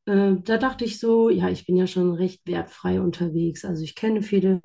äh, 0.04 0.34
da 0.42 0.58
dachte 0.58 0.84
ich 0.84 0.98
so, 0.98 1.30
ja, 1.30 1.48
ich 1.48 1.64
bin 1.66 1.76
ja 1.76 1.86
schon 1.86 2.12
recht 2.12 2.46
wertfrei 2.46 3.00
unterwegs. 3.00 3.64
Also 3.64 3.82
ich 3.82 3.94
kenne 3.94 4.22
viele 4.22 4.60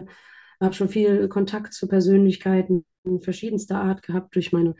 habe 0.61 0.73
schon 0.73 0.89
viel 0.89 1.27
Kontakt 1.27 1.73
zu 1.73 1.87
Persönlichkeiten 1.87 2.85
verschiedenster 3.19 3.81
Art 3.81 4.03
gehabt 4.03 4.35
durch 4.35 4.51
meine 4.51 4.75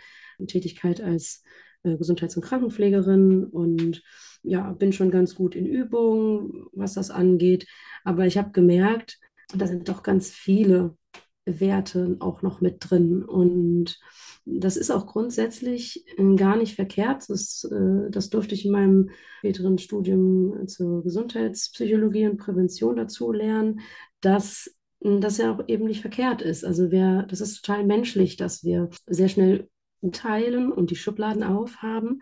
Tätigkeit 0.47 1.01
als 1.01 1.43
äh, 1.83 1.97
Gesundheits- 1.97 2.35
und 2.35 2.43
Krankenpflegerin 2.43 3.45
und 3.45 4.03
ja, 4.43 4.71
bin 4.73 4.93
schon 4.93 5.11
ganz 5.11 5.35
gut 5.35 5.55
in 5.55 5.65
Übung, 5.65 6.67
was 6.73 6.93
das 6.93 7.11
angeht. 7.11 7.67
Aber 8.03 8.25
ich 8.25 8.37
habe 8.37 8.51
gemerkt, 8.51 9.19
da 9.55 9.67
sind 9.67 9.89
doch 9.89 10.03
ganz 10.03 10.31
viele 10.31 10.97
Werte 11.45 12.17
auch 12.19 12.41
noch 12.41 12.61
mit 12.61 12.77
drin. 12.79 13.23
Und 13.23 13.99
das 14.45 14.77
ist 14.77 14.91
auch 14.91 15.05
grundsätzlich 15.05 16.05
gar 16.35 16.55
nicht 16.57 16.75
verkehrt. 16.75 17.29
Das, 17.29 17.63
äh, 17.71 18.09
das 18.09 18.29
durfte 18.29 18.55
ich 18.55 18.65
in 18.65 18.71
meinem 18.71 19.09
späteren 19.39 19.77
Studium 19.77 20.67
zur 20.67 21.03
Gesundheitspsychologie 21.03 22.27
und 22.27 22.37
Prävention 22.37 22.95
dazu 22.95 23.31
lernen, 23.31 23.81
dass 24.21 24.75
das 25.03 25.37
ja 25.37 25.53
auch 25.53 25.67
eben 25.67 25.85
nicht 25.85 26.01
verkehrt 26.01 26.41
ist. 26.41 26.63
Also 26.63 26.91
wir, 26.91 27.25
das 27.29 27.41
ist 27.41 27.61
total 27.61 27.85
menschlich, 27.85 28.37
dass 28.37 28.63
wir 28.63 28.89
sehr 29.07 29.29
schnell 29.29 29.69
teilen 30.11 30.71
und 30.71 30.91
die 30.91 30.95
Schubladen 30.95 31.43
aufhaben. 31.43 32.21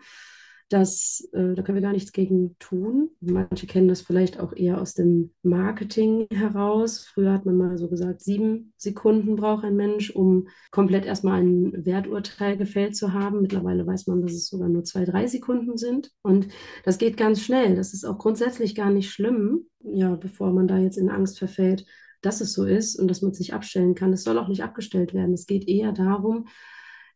Das, 0.70 1.28
äh, 1.32 1.54
da 1.54 1.62
können 1.62 1.74
wir 1.74 1.82
gar 1.82 1.92
nichts 1.92 2.12
gegen 2.12 2.56
tun. 2.60 3.10
Manche 3.20 3.66
kennen 3.66 3.88
das 3.88 4.02
vielleicht 4.02 4.38
auch 4.38 4.52
eher 4.54 4.80
aus 4.80 4.94
dem 4.94 5.32
Marketing 5.42 6.28
heraus. 6.32 7.04
Früher 7.12 7.32
hat 7.32 7.44
man 7.44 7.56
mal 7.56 7.76
so 7.76 7.88
gesagt, 7.88 8.20
sieben 8.20 8.72
Sekunden 8.76 9.34
braucht 9.34 9.64
ein 9.64 9.74
Mensch, 9.74 10.10
um 10.10 10.46
komplett 10.70 11.06
erstmal 11.06 11.40
ein 11.42 11.84
Werturteil 11.84 12.56
gefällt 12.56 12.94
zu 12.94 13.12
haben. 13.12 13.42
Mittlerweile 13.42 13.84
weiß 13.84 14.06
man, 14.06 14.22
dass 14.22 14.32
es 14.32 14.46
sogar 14.46 14.68
nur 14.68 14.84
zwei, 14.84 15.04
drei 15.04 15.26
Sekunden 15.26 15.76
sind. 15.76 16.12
Und 16.22 16.46
das 16.84 16.98
geht 16.98 17.16
ganz 17.16 17.42
schnell. 17.42 17.74
Das 17.74 17.92
ist 17.92 18.04
auch 18.04 18.18
grundsätzlich 18.18 18.76
gar 18.76 18.90
nicht 18.90 19.10
schlimm, 19.10 19.66
ja, 19.80 20.14
bevor 20.14 20.52
man 20.52 20.68
da 20.68 20.78
jetzt 20.78 20.98
in 20.98 21.10
Angst 21.10 21.40
verfällt, 21.40 21.84
dass 22.20 22.40
es 22.40 22.52
so 22.52 22.64
ist 22.64 22.96
und 22.96 23.08
dass 23.08 23.22
man 23.22 23.32
es 23.32 23.38
nicht 23.38 23.54
abstellen 23.54 23.94
kann. 23.94 24.12
Es 24.12 24.24
soll 24.24 24.38
auch 24.38 24.48
nicht 24.48 24.62
abgestellt 24.62 25.14
werden. 25.14 25.34
Es 25.34 25.46
geht 25.46 25.68
eher 25.68 25.92
darum, 25.92 26.46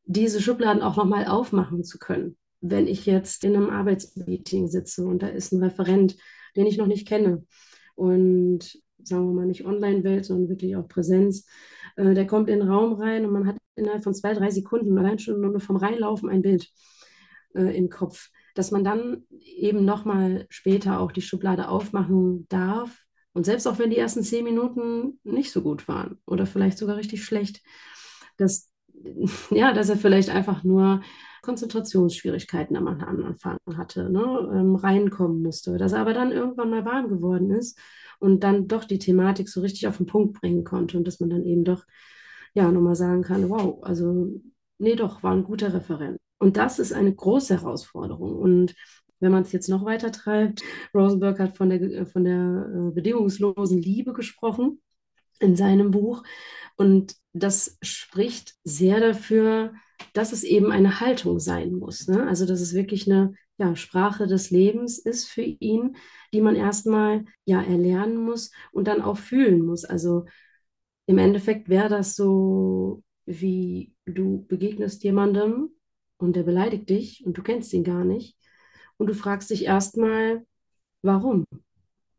diese 0.04 0.40
Schubladen 0.40 0.82
auch 0.82 0.96
nochmal 0.96 1.26
aufmachen 1.26 1.84
zu 1.84 1.98
können. 1.98 2.36
Wenn 2.60 2.86
ich 2.86 3.06
jetzt 3.06 3.44
in 3.44 3.56
einem 3.56 3.70
Arbeitsmeeting 3.70 4.68
sitze 4.68 5.04
und 5.04 5.22
da 5.22 5.28
ist 5.28 5.52
ein 5.52 5.62
Referent, 5.62 6.16
den 6.56 6.66
ich 6.66 6.78
noch 6.78 6.86
nicht 6.86 7.06
kenne 7.06 7.44
und 7.94 8.78
sagen 9.02 9.26
wir 9.26 9.34
mal 9.34 9.46
nicht 9.46 9.66
Online-Welt, 9.66 10.24
sondern 10.24 10.48
wirklich 10.48 10.76
auch 10.76 10.88
Präsenz, 10.88 11.46
äh, 11.96 12.14
der 12.14 12.26
kommt 12.26 12.48
in 12.48 12.60
den 12.60 12.68
Raum 12.68 12.94
rein 12.94 13.26
und 13.26 13.32
man 13.32 13.46
hat 13.46 13.56
innerhalb 13.76 14.02
von 14.02 14.14
zwei, 14.14 14.32
drei 14.32 14.50
Sekunden 14.50 14.96
allein 14.96 15.18
schon 15.18 15.40
nur 15.40 15.60
vom 15.60 15.76
Reinlaufen 15.76 16.30
ein 16.30 16.42
Bild 16.42 16.70
äh, 17.54 17.76
im 17.76 17.90
Kopf, 17.90 18.30
dass 18.54 18.70
man 18.70 18.84
dann 18.84 19.24
eben 19.40 19.84
nochmal 19.84 20.46
später 20.48 21.00
auch 21.00 21.12
die 21.12 21.22
Schublade 21.22 21.68
aufmachen 21.68 22.46
darf 22.48 23.03
und 23.34 23.44
selbst 23.44 23.66
auch 23.66 23.78
wenn 23.78 23.90
die 23.90 23.98
ersten 23.98 24.22
zehn 24.22 24.44
Minuten 24.44 25.20
nicht 25.24 25.52
so 25.52 25.60
gut 25.60 25.86
waren 25.88 26.18
oder 26.26 26.46
vielleicht 26.46 26.78
sogar 26.78 26.96
richtig 26.96 27.24
schlecht, 27.24 27.62
dass, 28.38 28.70
ja, 29.50 29.72
dass 29.72 29.88
er 29.90 29.96
vielleicht 29.96 30.30
einfach 30.30 30.64
nur 30.64 31.02
Konzentrationsschwierigkeiten 31.42 32.76
am 32.76 32.86
Anfang 32.88 33.58
hatte, 33.76 34.10
ne, 34.10 34.50
ähm, 34.54 34.76
reinkommen 34.76 35.42
musste, 35.42 35.76
dass 35.76 35.92
er 35.92 36.00
aber 36.00 36.14
dann 36.14 36.32
irgendwann 36.32 36.70
mal 36.70 36.86
warm 36.86 37.08
geworden 37.08 37.50
ist 37.50 37.78
und 38.18 38.42
dann 38.44 38.68
doch 38.68 38.84
die 38.84 38.98
Thematik 38.98 39.48
so 39.48 39.60
richtig 39.60 39.86
auf 39.86 39.98
den 39.98 40.06
Punkt 40.06 40.40
bringen 40.40 40.64
konnte 40.64 40.96
und 40.96 41.06
dass 41.06 41.20
man 41.20 41.30
dann 41.30 41.44
eben 41.44 41.64
doch, 41.64 41.84
ja, 42.54 42.70
nochmal 42.70 42.94
sagen 42.96 43.22
kann, 43.22 43.50
wow, 43.50 43.82
also, 43.82 44.40
nee, 44.78 44.94
doch, 44.96 45.22
war 45.22 45.32
ein 45.32 45.44
guter 45.44 45.74
Referent. 45.74 46.18
Und 46.38 46.56
das 46.56 46.78
ist 46.78 46.92
eine 46.92 47.14
große 47.14 47.54
Herausforderung. 47.60 48.36
Und 48.36 48.74
wenn 49.24 49.32
man 49.32 49.42
es 49.42 49.52
jetzt 49.52 49.68
noch 49.68 49.84
weiter 49.84 50.12
treibt, 50.12 50.62
Rosenberg 50.94 51.40
hat 51.40 51.56
von 51.56 51.70
der, 51.70 52.06
von 52.06 52.24
der 52.24 52.34
äh, 52.90 52.94
bedingungslosen 52.94 53.78
Liebe 53.78 54.12
gesprochen 54.12 54.80
in 55.40 55.56
seinem 55.56 55.90
Buch. 55.90 56.22
Und 56.76 57.16
das 57.32 57.78
spricht 57.82 58.54
sehr 58.64 59.00
dafür, 59.00 59.72
dass 60.12 60.32
es 60.32 60.44
eben 60.44 60.70
eine 60.70 61.00
Haltung 61.00 61.40
sein 61.40 61.72
muss. 61.72 62.06
Ne? 62.06 62.26
Also, 62.28 62.46
dass 62.46 62.60
es 62.60 62.74
wirklich 62.74 63.10
eine 63.10 63.34
ja, 63.58 63.74
Sprache 63.76 64.26
des 64.26 64.50
Lebens 64.50 64.98
ist 64.98 65.26
für 65.26 65.42
ihn, 65.42 65.96
die 66.32 66.40
man 66.40 66.56
erstmal 66.56 67.24
ja 67.44 67.62
erlernen 67.62 68.16
muss 68.16 68.50
und 68.72 68.88
dann 68.88 69.00
auch 69.00 69.16
fühlen 69.16 69.64
muss. 69.64 69.84
Also 69.84 70.26
im 71.06 71.18
Endeffekt 71.18 71.68
wäre 71.68 71.88
das 71.88 72.16
so, 72.16 73.02
wie 73.26 73.94
du 74.06 74.44
begegnest 74.46 75.04
jemandem 75.04 75.70
und 76.18 76.36
der 76.36 76.42
beleidigt 76.42 76.90
dich 76.90 77.24
und 77.24 77.38
du 77.38 77.42
kennst 77.42 77.72
ihn 77.72 77.84
gar 77.84 78.04
nicht 78.04 78.36
und 78.98 79.08
du 79.08 79.14
fragst 79.14 79.50
dich 79.50 79.64
erstmal, 79.64 80.44
warum? 81.02 81.44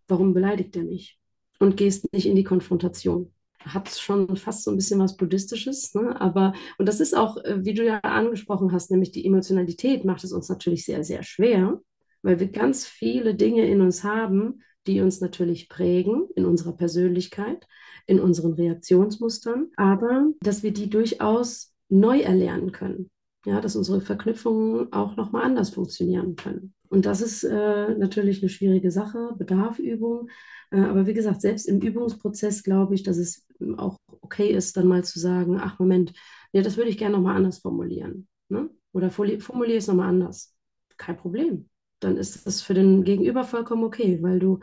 Warum 0.08 0.34
beleidigt 0.34 0.76
er 0.76 0.84
mich? 0.84 1.20
Und 1.60 1.78
gehst 1.78 2.12
nicht 2.14 2.26
in 2.26 2.36
die 2.36 2.44
Konfrontation. 2.44 3.32
Hat 3.60 3.90
schon 3.90 4.36
fast 4.38 4.64
so 4.64 4.72
ein 4.72 4.78
bisschen 4.78 5.00
was 5.00 5.18
Buddhistisches, 5.18 5.96
ne? 5.96 6.20
aber, 6.22 6.54
und 6.78 6.88
das 6.88 7.00
ist 7.00 7.16
auch, 7.16 7.38
äh, 7.38 7.66
wie 7.66 7.74
du 7.74 7.84
ja 7.84 8.00
angesprochen 8.00 8.72
hast, 8.72 8.92
nämlich 8.92 9.12
die 9.12 9.26
Emotionalität 9.26 10.06
macht 10.06 10.24
es 10.24 10.34
uns 10.34 10.50
natürlich 10.50 10.86
sehr, 10.86 11.04
sehr 11.04 11.24
schwer, 11.24 11.82
weil 12.22 12.40
wir 12.40 12.48
ganz 12.48 12.86
viele 12.86 13.34
Dinge 13.34 13.68
in 13.68 13.82
uns 13.82 14.04
haben, 14.04 14.62
die 14.86 15.02
uns 15.02 15.20
natürlich 15.20 15.68
prägen 15.68 16.28
in 16.36 16.46
unserer 16.46 16.74
Persönlichkeit, 16.74 17.66
in 18.06 18.20
unseren 18.20 18.54
Reaktionsmustern, 18.54 19.72
aber 19.78 20.28
dass 20.42 20.62
wir 20.62 20.72
die 20.72 20.90
durchaus 20.90 21.74
neu 21.90 22.20
erlernen 22.20 22.72
können 22.72 23.10
ja, 23.46 23.62
dass 23.62 23.76
unsere 23.76 24.02
Verknüpfungen 24.02 24.92
auch 24.92 25.16
nochmal 25.16 25.44
anders 25.44 25.70
funktionieren 25.70 26.36
können. 26.36 26.74
Und 26.90 27.06
das 27.06 27.22
ist 27.22 27.44
äh, 27.44 27.96
natürlich 27.96 28.42
eine 28.42 28.50
schwierige 28.50 28.92
Sache, 28.92 29.34
bedarf 29.38 29.80
Übung. 29.80 30.30
Äh, 30.72 30.80
aber 30.80 31.08
wie 31.08 31.14
gesagt, 31.14 31.42
selbst 31.42 31.68
im 31.68 31.80
Übungsprozess 31.80 32.64
glaube 32.64 32.96
ich, 32.96 33.04
dass 33.04 33.18
es 33.18 33.46
auch 33.78 33.98
okay 34.22 34.50
ist, 34.50 34.78
dann 34.78 34.88
mal 34.88 35.04
zu 35.04 35.20
sagen, 35.20 35.60
ach 35.60 35.80
Moment, 35.80 36.14
ja, 36.52 36.62
das 36.62 36.78
würde 36.78 36.90
ich 36.90 36.98
gerne 36.98 37.16
nochmal 37.16 37.36
anders 37.36 37.60
formulieren. 37.60 38.28
Ne? 38.50 38.70
Oder 38.94 39.12
formuliere 39.12 39.78
es 39.78 39.88
nochmal 39.88 40.10
anders. 40.10 40.56
Kein 40.98 41.18
Problem. 41.18 41.70
Dann 42.00 42.18
ist 42.18 42.46
es 42.48 42.62
für 42.62 42.74
den 42.74 43.04
Gegenüber 43.04 43.44
vollkommen 43.44 43.84
okay, 43.84 44.20
weil 44.22 44.40
du, 44.40 44.60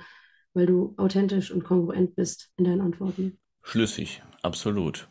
weil 0.54 0.66
du 0.66 0.94
authentisch 0.96 1.50
und 1.50 1.64
kongruent 1.64 2.14
bist 2.14 2.50
in 2.56 2.64
deinen 2.64 2.80
Antworten. 2.80 3.38
Schlüssig, 3.62 4.22
absolut. 4.42 5.08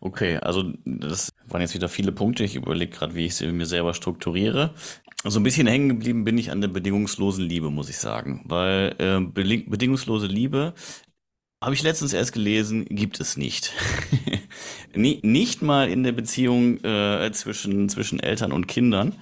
Okay, 0.00 0.36
also 0.38 0.72
das 0.84 1.30
waren 1.46 1.60
jetzt 1.60 1.74
wieder 1.74 1.88
viele 1.88 2.12
Punkte. 2.12 2.44
Ich 2.44 2.56
überlege 2.56 2.92
gerade, 2.92 3.14
wie 3.14 3.26
ich 3.26 3.36
sie 3.36 3.46
mir 3.52 3.66
selber 3.66 3.94
strukturiere. 3.94 4.74
So 5.24 5.38
ein 5.38 5.44
bisschen 5.44 5.68
hängen 5.68 5.88
geblieben 5.88 6.24
bin 6.24 6.38
ich 6.38 6.50
an 6.50 6.60
der 6.60 6.68
bedingungslosen 6.68 7.44
Liebe, 7.44 7.70
muss 7.70 7.88
ich 7.88 7.98
sagen. 7.98 8.42
Weil 8.44 8.96
äh, 8.98 9.20
bedingungslose 9.20 10.26
Liebe 10.26 10.74
habe 11.62 11.74
ich 11.74 11.82
letztens 11.84 12.12
erst 12.12 12.32
gelesen, 12.32 12.84
gibt 12.86 13.20
es 13.20 13.36
nicht. 13.36 13.72
nicht 14.94 15.62
mal 15.62 15.88
in 15.88 16.02
der 16.02 16.10
Beziehung 16.10 16.82
äh, 16.82 17.30
zwischen, 17.32 17.88
zwischen 17.88 18.18
Eltern 18.18 18.50
und 18.50 18.66
Kindern 18.66 19.14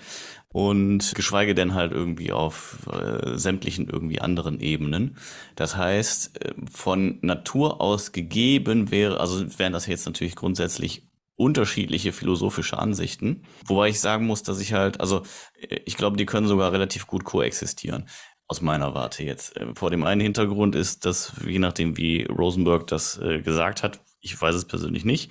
und 0.52 1.14
geschweige 1.14 1.54
denn 1.54 1.74
halt 1.74 1.92
irgendwie 1.92 2.32
auf 2.32 2.86
äh, 2.92 3.36
sämtlichen 3.38 3.88
irgendwie 3.88 4.20
anderen 4.20 4.60
Ebenen. 4.60 5.16
Das 5.54 5.76
heißt, 5.76 6.44
äh, 6.44 6.54
von 6.70 7.18
Natur 7.22 7.80
aus 7.80 8.12
gegeben 8.12 8.90
wäre, 8.90 9.20
also 9.20 9.58
wären 9.58 9.72
das 9.72 9.86
jetzt 9.86 10.06
natürlich 10.06 10.34
grundsätzlich 10.34 11.08
unterschiedliche 11.36 12.12
philosophische 12.12 12.78
Ansichten, 12.78 13.44
wobei 13.64 13.88
ich 13.88 14.00
sagen 14.00 14.26
muss, 14.26 14.42
dass 14.42 14.60
ich 14.60 14.72
halt, 14.72 15.00
also 15.00 15.22
äh, 15.60 15.80
ich 15.86 15.96
glaube, 15.96 16.16
die 16.16 16.26
können 16.26 16.48
sogar 16.48 16.72
relativ 16.72 17.06
gut 17.06 17.24
koexistieren 17.24 18.06
aus 18.48 18.60
meiner 18.60 18.94
Warte 18.94 19.22
jetzt. 19.22 19.56
Äh, 19.56 19.74
vor 19.74 19.90
dem 19.90 20.02
einen 20.02 20.20
Hintergrund 20.20 20.74
ist, 20.74 21.06
dass 21.06 21.32
je 21.46 21.60
nachdem, 21.60 21.96
wie 21.96 22.24
Rosenberg 22.24 22.88
das 22.88 23.18
äh, 23.18 23.40
gesagt 23.40 23.84
hat, 23.84 24.00
ich 24.20 24.38
weiß 24.38 24.54
es 24.54 24.64
persönlich 24.66 25.04
nicht, 25.04 25.30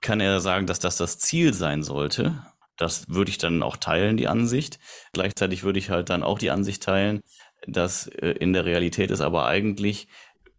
kann 0.00 0.20
er 0.20 0.40
sagen, 0.40 0.66
dass 0.66 0.80
das 0.80 0.96
das 0.96 1.18
Ziel 1.18 1.54
sein 1.54 1.84
sollte. 1.84 2.42
Das 2.76 3.08
würde 3.08 3.30
ich 3.30 3.38
dann 3.38 3.62
auch 3.62 3.76
teilen, 3.76 4.16
die 4.16 4.28
Ansicht. 4.28 4.78
Gleichzeitig 5.12 5.62
würde 5.62 5.78
ich 5.78 5.90
halt 5.90 6.10
dann 6.10 6.22
auch 6.22 6.38
die 6.38 6.50
Ansicht 6.50 6.82
teilen, 6.82 7.20
dass 7.66 8.06
äh, 8.06 8.30
in 8.30 8.52
der 8.52 8.64
Realität 8.64 9.10
es 9.10 9.20
aber 9.20 9.46
eigentlich 9.46 10.08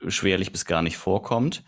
schwerlich 0.08 0.52
bis 0.52 0.66
gar 0.66 0.82
nicht 0.82 0.98
vorkommt 0.98 1.64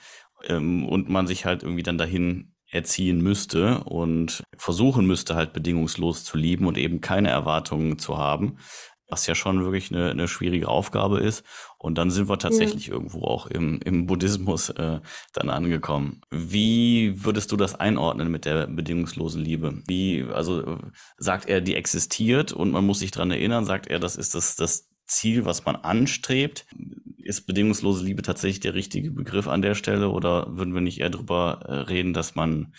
ähm, 0.47 0.87
und 0.87 1.09
man 1.09 1.27
sich 1.27 1.45
halt 1.45 1.63
irgendwie 1.63 1.83
dann 1.83 1.97
dahin 1.97 2.53
erziehen 2.71 3.21
müsste 3.21 3.83
und 3.83 4.43
versuchen 4.55 5.07
müsste, 5.07 5.35
halt 5.35 5.53
bedingungslos 5.53 6.23
zu 6.23 6.37
lieben 6.37 6.67
und 6.67 6.77
eben 6.77 7.01
keine 7.01 7.29
Erwartungen 7.29 7.97
zu 7.97 8.17
haben, 8.17 8.57
was 9.09 9.25
ja 9.25 9.35
schon 9.35 9.63
wirklich 9.63 9.91
eine, 9.91 10.11
eine 10.11 10.27
schwierige 10.27 10.67
Aufgabe 10.67 11.19
ist. 11.19 11.43
Und 11.77 11.97
dann 11.97 12.11
sind 12.11 12.29
wir 12.29 12.37
tatsächlich 12.37 12.87
ja. 12.87 12.93
irgendwo 12.93 13.23
auch 13.23 13.47
im, 13.47 13.79
im 13.83 14.05
Buddhismus 14.05 14.69
äh, 14.69 14.99
dann 15.33 15.49
angekommen. 15.49 16.21
Wie 16.29 17.23
würdest 17.23 17.51
du 17.51 17.57
das 17.57 17.75
einordnen 17.75 18.29
mit 18.29 18.45
der 18.45 18.67
bedingungslosen 18.67 19.41
Liebe? 19.41 19.81
Wie, 19.87 20.25
also 20.31 20.77
sagt 21.17 21.49
er, 21.49 21.61
die 21.61 21.75
existiert 21.75 22.53
und 22.53 22.71
man 22.71 22.85
muss 22.85 22.99
sich 22.99 23.11
dran 23.11 23.31
erinnern? 23.31 23.65
Sagt 23.65 23.87
er, 23.87 23.99
das 23.99 24.15
ist 24.15 24.35
das, 24.35 24.55
das 24.55 24.89
Ziel, 25.07 25.45
was 25.45 25.65
man 25.65 25.75
anstrebt? 25.75 26.67
Ist 27.17 27.47
bedingungslose 27.47 28.05
Liebe 28.05 28.21
tatsächlich 28.21 28.59
der 28.59 28.75
richtige 28.75 29.11
Begriff 29.11 29.47
an 29.47 29.61
der 29.61 29.75
Stelle 29.75 30.09
oder 30.09 30.55
würden 30.55 30.73
wir 30.73 30.81
nicht 30.81 30.99
eher 30.99 31.09
darüber 31.09 31.61
äh, 31.65 31.73
reden, 31.73 32.13
dass 32.13 32.35
man 32.35 32.73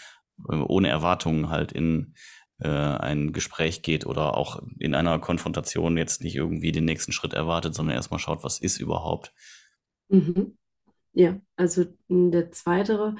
äh, 0.48 0.56
ohne 0.56 0.88
Erwartungen 0.88 1.50
halt 1.50 1.72
in 1.72 2.14
äh, 2.60 2.68
ein 2.68 3.32
Gespräch 3.32 3.82
geht 3.82 4.06
oder 4.06 4.36
auch 4.36 4.62
in 4.78 4.94
einer 4.94 5.18
Konfrontation 5.18 5.96
jetzt 5.96 6.22
nicht 6.22 6.36
irgendwie 6.36 6.72
den 6.72 6.84
nächsten 6.84 7.12
Schritt 7.12 7.32
erwartet, 7.32 7.74
sondern 7.74 7.96
erstmal 7.96 8.20
schaut, 8.20 8.44
was 8.44 8.58
ist 8.58 8.78
überhaupt. 8.78 9.32
Mhm. 10.08 10.56
Ja, 11.12 11.40
also 11.56 11.86
der 12.08 12.50
zweite, 12.52 13.16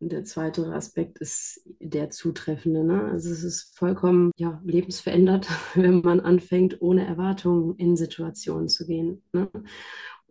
der 0.00 0.24
zweite 0.24 0.72
Aspekt 0.74 1.18
ist 1.18 1.62
der 1.80 2.10
zutreffende. 2.10 2.84
Ne? 2.84 3.04
Also 3.04 3.30
es 3.30 3.44
ist 3.44 3.76
vollkommen 3.78 4.30
ja, 4.36 4.60
lebensverändert, 4.64 5.48
wenn 5.74 6.00
man 6.00 6.20
anfängt, 6.20 6.80
ohne 6.82 7.06
Erwartungen 7.06 7.76
in 7.76 7.96
Situationen 7.96 8.68
zu 8.68 8.86
gehen. 8.86 9.22
Ne? 9.32 9.50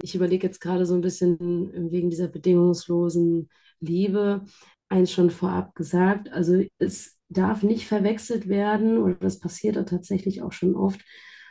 Ich 0.02 0.16
überlege 0.16 0.48
jetzt 0.48 0.60
gerade 0.60 0.86
so 0.86 0.94
ein 0.94 1.02
bisschen 1.02 1.92
wegen 1.92 2.10
dieser 2.10 2.28
bedingungslosen 2.28 3.50
Liebe, 3.80 4.46
eins 4.90 5.12
schon 5.12 5.30
vorab 5.30 5.76
gesagt. 5.76 6.32
Also 6.32 6.64
es 6.78 7.18
darf 7.34 7.64
nicht 7.64 7.88
verwechselt 7.88 8.48
werden 8.48 8.98
oder 8.98 9.16
das 9.16 9.40
passiert 9.40 9.76
da 9.76 9.84
tatsächlich 9.84 10.42
auch 10.42 10.52
schon 10.52 10.76
oft. 10.76 11.02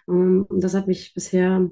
Ähm, 0.08 0.44
und 0.48 0.62
das 0.62 0.74
hat 0.74 0.86
mich 0.86 1.14
bisher 1.14 1.70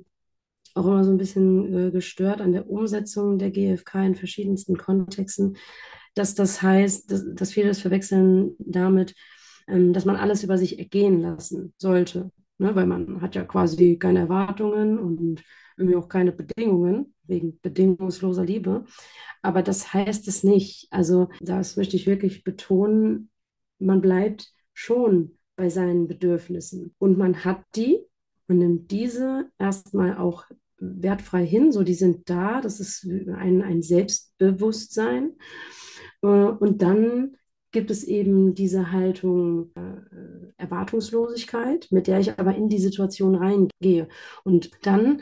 auch 0.75 0.87
immer 0.87 1.05
so 1.05 1.11
ein 1.11 1.19
bisschen 1.19 1.89
äh, 1.89 1.91
gestört 1.91 2.41
an 2.41 2.53
der 2.53 2.69
Umsetzung 2.69 3.39
der 3.39 3.51
GfK 3.51 4.07
in 4.07 4.15
verschiedensten 4.15 4.77
Kontexten, 4.77 5.57
dass 6.15 6.35
das 6.35 6.63
heißt, 6.63 7.11
dass, 7.11 7.25
dass 7.35 7.53
viele 7.53 7.69
das 7.69 7.81
verwechseln 7.81 8.55
damit, 8.59 9.15
ähm, 9.69 9.93
dass 9.93 10.05
man 10.05 10.17
alles 10.17 10.45
über 10.45 10.59
sich 10.59 10.79
ergehen 10.79 11.21
lassen 11.21 11.75
sollte. 11.77 12.31
Ne? 12.59 12.75
Weil 12.75 12.87
man 12.87 13.21
hat 13.21 13.35
ja 13.35 13.45
quasi 13.45 13.97
keine 13.99 14.21
Erwartungen 14.21 14.99
und 14.99 15.43
irgendwie 15.77 15.97
auch 15.97 16.09
keine 16.09 16.33
Bedingungen 16.33 17.15
wegen 17.25 17.59
bedingungsloser 17.61 18.45
Liebe. 18.45 18.85
Aber 19.43 19.63
das 19.63 19.95
heißt 19.95 20.29
es 20.29 20.45
nicht. 20.45 20.89
Also 20.91 21.31
das 21.41 21.77
möchte 21.77 21.97
ich 21.97 22.07
wirklich 22.07 22.45
betonen 22.45 23.30
man 23.81 24.01
bleibt 24.01 24.53
schon 24.73 25.39
bei 25.57 25.69
seinen 25.69 26.09
Bedürfnissen 26.09 26.95
und 26.99 27.19
man 27.19 27.45
hat 27.45 27.63
die 27.77 28.01
und 28.49 28.59
nimmt 28.59 28.91
diese 28.91 29.51
erstmal 29.59 30.17
auch 30.17 30.45
wertfrei 30.79 31.45
hin, 31.45 31.73
so 31.73 31.83
die 31.83 31.95
sind 31.95 32.31
da, 32.31 32.61
das 32.61 32.81
ist 32.81 33.05
ein, 33.05 33.63
ein 33.63 33.83
Selbstbewusstsein. 33.83 35.37
Äh, 36.23 36.27
und 36.27 36.83
dann 36.83 37.37
gibt 37.73 37.91
es 37.91 38.03
eben 38.05 38.55
diese 38.55 38.91
Haltung 38.91 39.71
äh, 39.77 40.53
Erwartungslosigkeit, 40.57 41.87
mit 41.91 42.07
der 42.07 42.21
ich 42.21 42.39
aber 42.39 42.55
in 42.55 42.69
die 42.69 42.79
Situation 42.79 43.35
reingehe. 43.35 44.09
Und 44.45 44.71
dann 44.83 45.21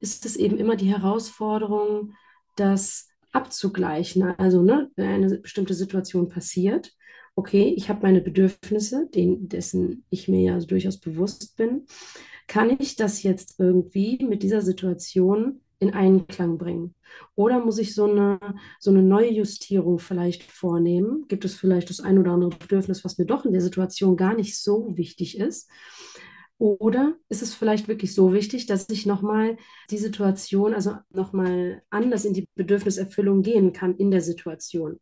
ist 0.00 0.26
es 0.26 0.36
eben 0.36 0.58
immer 0.58 0.76
die 0.76 0.92
Herausforderung, 0.92 2.12
das 2.56 3.08
abzugleichen. 3.32 4.22
Also, 4.22 4.62
ne, 4.62 4.90
wenn 4.96 5.10
eine 5.10 5.38
bestimmte 5.38 5.74
Situation 5.74 6.28
passiert, 6.28 6.92
okay, 7.38 7.72
ich 7.76 7.88
habe 7.88 8.00
meine 8.02 8.20
Bedürfnisse, 8.20 9.08
den, 9.14 9.48
dessen 9.48 10.04
ich 10.10 10.26
mir 10.26 10.40
ja 10.40 10.58
durchaus 10.58 10.98
bewusst 10.98 11.56
bin. 11.56 11.86
Kann 12.48 12.76
ich 12.80 12.96
das 12.96 13.22
jetzt 13.22 13.60
irgendwie 13.60 14.18
mit 14.28 14.42
dieser 14.42 14.60
Situation 14.60 15.60
in 15.78 15.94
Einklang 15.94 16.58
bringen? 16.58 16.96
Oder 17.36 17.64
muss 17.64 17.78
ich 17.78 17.94
so 17.94 18.10
eine, 18.10 18.40
so 18.80 18.90
eine 18.90 19.04
neue 19.04 19.30
Justierung 19.30 20.00
vielleicht 20.00 20.42
vornehmen? 20.42 21.26
Gibt 21.28 21.44
es 21.44 21.54
vielleicht 21.54 21.90
das 21.90 22.00
ein 22.00 22.18
oder 22.18 22.32
andere 22.32 22.58
Bedürfnis, 22.58 23.04
was 23.04 23.18
mir 23.18 23.26
doch 23.26 23.44
in 23.44 23.52
der 23.52 23.62
Situation 23.62 24.16
gar 24.16 24.34
nicht 24.34 24.58
so 24.58 24.96
wichtig 24.96 25.38
ist? 25.38 25.70
Oder 26.58 27.14
ist 27.28 27.42
es 27.42 27.54
vielleicht 27.54 27.86
wirklich 27.86 28.16
so 28.16 28.32
wichtig, 28.32 28.66
dass 28.66 28.88
ich 28.90 29.06
nochmal 29.06 29.58
die 29.92 29.98
Situation, 29.98 30.74
also 30.74 30.96
nochmal 31.10 31.82
anders 31.88 32.24
in 32.24 32.34
die 32.34 32.48
Bedürfniserfüllung 32.56 33.42
gehen 33.42 33.72
kann 33.72 33.94
in 33.94 34.10
der 34.10 34.22
Situation? 34.22 34.98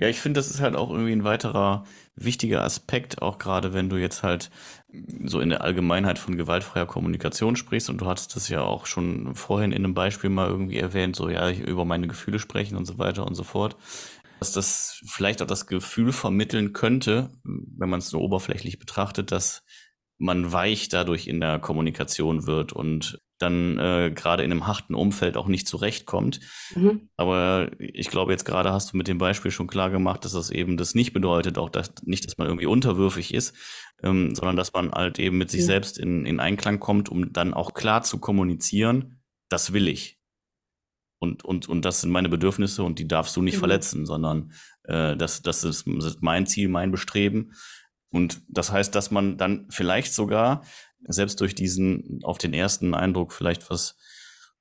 Ja, 0.00 0.06
ich 0.06 0.20
finde, 0.20 0.38
das 0.38 0.50
ist 0.50 0.60
halt 0.60 0.76
auch 0.76 0.90
irgendwie 0.90 1.12
ein 1.12 1.24
weiterer 1.24 1.84
wichtiger 2.14 2.62
Aspekt, 2.62 3.20
auch 3.20 3.38
gerade 3.38 3.74
wenn 3.74 3.88
du 3.88 3.96
jetzt 3.96 4.22
halt 4.22 4.50
so 5.24 5.40
in 5.40 5.48
der 5.48 5.62
Allgemeinheit 5.62 6.20
von 6.20 6.36
gewaltfreier 6.36 6.86
Kommunikation 6.86 7.56
sprichst 7.56 7.90
und 7.90 8.00
du 8.00 8.06
hattest 8.06 8.36
das 8.36 8.48
ja 8.48 8.62
auch 8.62 8.86
schon 8.86 9.34
vorhin 9.34 9.72
in 9.72 9.84
einem 9.84 9.94
Beispiel 9.94 10.30
mal 10.30 10.48
irgendwie 10.48 10.78
erwähnt, 10.78 11.16
so 11.16 11.28
ja, 11.28 11.50
über 11.50 11.84
meine 11.84 12.06
Gefühle 12.06 12.38
sprechen 12.38 12.76
und 12.76 12.84
so 12.84 12.98
weiter 12.98 13.26
und 13.26 13.34
so 13.34 13.42
fort, 13.42 13.76
dass 14.38 14.52
das 14.52 15.02
vielleicht 15.04 15.42
auch 15.42 15.46
das 15.48 15.66
Gefühl 15.66 16.12
vermitteln 16.12 16.72
könnte, 16.72 17.30
wenn 17.42 17.90
man 17.90 17.98
es 17.98 18.08
so 18.08 18.20
oberflächlich 18.20 18.78
betrachtet, 18.78 19.32
dass 19.32 19.64
man 20.16 20.52
weich 20.52 20.88
dadurch 20.88 21.26
in 21.26 21.40
der 21.40 21.58
Kommunikation 21.58 22.46
wird 22.46 22.72
und 22.72 23.20
dann 23.38 23.78
äh, 23.78 24.12
gerade 24.14 24.42
in 24.42 24.50
einem 24.50 24.66
harten 24.66 24.94
Umfeld 24.94 25.36
auch 25.36 25.46
nicht 25.46 25.66
zurechtkommt. 25.68 26.40
Mhm. 26.74 27.08
Aber 27.16 27.70
ich 27.78 28.08
glaube, 28.08 28.32
jetzt 28.32 28.44
gerade 28.44 28.72
hast 28.72 28.92
du 28.92 28.96
mit 28.96 29.08
dem 29.08 29.18
Beispiel 29.18 29.50
schon 29.50 29.66
klar 29.66 29.90
gemacht, 29.90 30.24
dass 30.24 30.32
das 30.32 30.50
eben 30.50 30.76
das 30.76 30.94
nicht 30.94 31.12
bedeutet, 31.12 31.58
auch 31.58 31.70
dass, 31.70 31.92
nicht, 32.02 32.26
dass 32.26 32.38
man 32.38 32.48
irgendwie 32.48 32.66
unterwürfig 32.66 33.32
ist, 33.32 33.54
ähm, 34.02 34.34
sondern 34.34 34.56
dass 34.56 34.72
man 34.72 34.92
halt 34.92 35.18
eben 35.18 35.38
mit 35.38 35.50
sich 35.50 35.60
ja. 35.60 35.66
selbst 35.66 35.98
in, 35.98 36.26
in 36.26 36.40
Einklang 36.40 36.80
kommt, 36.80 37.08
um 37.08 37.32
dann 37.32 37.54
auch 37.54 37.74
klar 37.74 38.02
zu 38.02 38.18
kommunizieren, 38.18 39.22
das 39.48 39.72
will 39.72 39.88
ich. 39.88 40.18
Und, 41.20 41.44
und, 41.44 41.68
und 41.68 41.84
das 41.84 42.00
sind 42.00 42.10
meine 42.10 42.28
Bedürfnisse 42.28 42.82
und 42.82 42.98
die 42.98 43.08
darfst 43.08 43.36
du 43.36 43.42
nicht 43.42 43.56
mhm. 43.56 43.60
verletzen, 43.60 44.06
sondern 44.06 44.52
äh, 44.84 45.16
das, 45.16 45.42
das, 45.42 45.64
ist, 45.64 45.86
das 45.86 46.04
ist 46.04 46.22
mein 46.22 46.46
Ziel, 46.46 46.68
mein 46.68 46.92
Bestreben. 46.92 47.52
Und 48.10 48.40
das 48.48 48.72
heißt, 48.72 48.94
dass 48.94 49.10
man 49.10 49.36
dann 49.36 49.66
vielleicht 49.70 50.14
sogar 50.14 50.62
selbst 51.06 51.40
durch 51.40 51.54
diesen 51.54 52.20
auf 52.22 52.38
den 52.38 52.52
ersten 52.54 52.94
Eindruck 52.94 53.32
vielleicht 53.32 53.70
was 53.70 53.96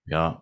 ja 0.05 0.41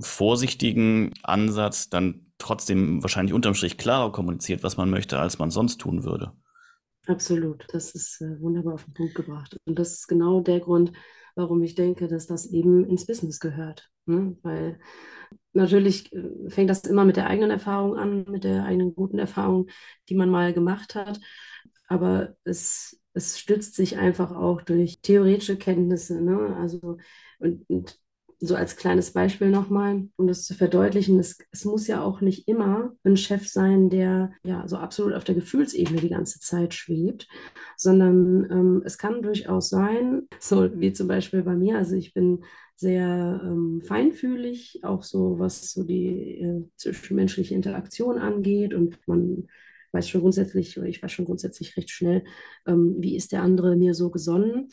vorsichtigen 0.00 1.12
Ansatz 1.22 1.90
dann 1.90 2.32
trotzdem 2.38 3.02
wahrscheinlich 3.02 3.34
unterm 3.34 3.54
Strich 3.54 3.76
klarer 3.76 4.12
kommuniziert, 4.12 4.62
was 4.62 4.76
man 4.76 4.90
möchte, 4.90 5.18
als 5.18 5.38
man 5.38 5.50
sonst 5.50 5.78
tun 5.78 6.04
würde. 6.04 6.32
Absolut, 7.06 7.66
das 7.72 7.94
ist 7.94 8.20
äh, 8.20 8.40
wunderbar 8.40 8.74
auf 8.74 8.84
den 8.84 8.94
Punkt 8.94 9.14
gebracht. 9.14 9.56
Und 9.64 9.78
das 9.78 9.92
ist 9.92 10.06
genau 10.06 10.40
der 10.40 10.60
Grund, 10.60 10.92
warum 11.34 11.62
ich 11.62 11.74
denke, 11.74 12.08
dass 12.08 12.26
das 12.26 12.46
eben 12.46 12.84
ins 12.84 13.06
Business 13.06 13.40
gehört. 13.40 13.90
Ne? 14.06 14.36
Weil 14.42 14.78
Natürlich 15.52 16.12
äh, 16.12 16.48
fängt 16.48 16.70
das 16.70 16.82
immer 16.82 17.04
mit 17.04 17.16
der 17.16 17.26
eigenen 17.26 17.50
Erfahrung 17.50 17.96
an, 17.96 18.24
mit 18.28 18.44
der 18.44 18.64
eigenen 18.64 18.94
guten 18.94 19.18
Erfahrung, 19.18 19.68
die 20.08 20.14
man 20.14 20.30
mal 20.30 20.52
gemacht 20.52 20.94
hat. 20.94 21.20
Aber 21.88 22.36
es, 22.44 22.99
es 23.12 23.38
stützt 23.38 23.74
sich 23.74 23.98
einfach 23.98 24.32
auch 24.32 24.62
durch 24.62 25.00
theoretische 25.00 25.56
Kenntnisse. 25.56 26.20
Ne? 26.20 26.56
Also, 26.56 26.98
und, 27.38 27.68
und 27.68 27.98
so 28.42 28.54
als 28.54 28.76
kleines 28.76 29.12
Beispiel 29.12 29.50
nochmal, 29.50 30.08
um 30.16 30.26
das 30.26 30.44
zu 30.44 30.54
verdeutlichen, 30.54 31.18
es, 31.18 31.38
es, 31.52 31.66
muss 31.66 31.86
ja 31.86 32.02
auch 32.02 32.22
nicht 32.22 32.48
immer 32.48 32.94
ein 33.04 33.18
Chef 33.18 33.46
sein, 33.46 33.90
der 33.90 34.32
ja 34.42 34.66
so 34.66 34.78
absolut 34.78 35.12
auf 35.12 35.24
der 35.24 35.34
Gefühlsebene 35.34 36.00
die 36.00 36.08
ganze 36.08 36.40
Zeit 36.40 36.72
schwebt, 36.72 37.28
sondern 37.76 38.50
ähm, 38.50 38.82
es 38.86 38.96
kann 38.96 39.20
durchaus 39.20 39.68
sein, 39.68 40.22
so 40.38 40.70
wie 40.80 40.94
zum 40.94 41.06
Beispiel 41.06 41.42
bei 41.42 41.54
mir, 41.54 41.76
also 41.76 41.96
ich 41.96 42.14
bin 42.14 42.42
sehr 42.76 43.42
ähm, 43.44 43.82
feinfühlig, 43.84 44.80
auch 44.84 45.02
so 45.02 45.38
was 45.38 45.70
so 45.72 45.84
die 45.84 46.40
äh, 46.40 46.64
zwischenmenschliche 46.76 47.54
Interaktion 47.54 48.16
angeht 48.16 48.72
und 48.72 49.06
man 49.06 49.48
weiß 49.92 50.08
schon 50.08 50.20
grundsätzlich, 50.20 50.76
ich 50.76 51.02
weiß 51.02 51.12
schon 51.12 51.24
grundsätzlich 51.24 51.76
recht 51.76 51.90
schnell, 51.90 52.24
ähm, 52.66 52.96
wie 52.98 53.16
ist 53.16 53.32
der 53.32 53.42
andere 53.42 53.76
mir 53.76 53.94
so 53.94 54.10
gesonnen. 54.10 54.68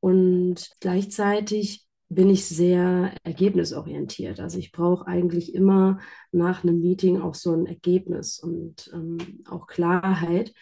Und 0.00 0.70
gleichzeitig 0.80 1.86
bin 2.08 2.28
ich 2.28 2.44
sehr 2.44 3.14
ergebnisorientiert. 3.22 4.40
Also 4.40 4.58
ich 4.58 4.72
brauche 4.72 5.06
eigentlich 5.06 5.54
immer 5.54 6.00
nach 6.32 6.64
einem 6.64 6.80
Meeting 6.80 7.20
auch 7.20 7.34
so 7.34 7.52
ein 7.52 7.66
Ergebnis 7.66 8.40
und 8.40 8.90
ähm, 8.92 9.18
auch 9.48 9.68
Klarheit. 9.68 10.52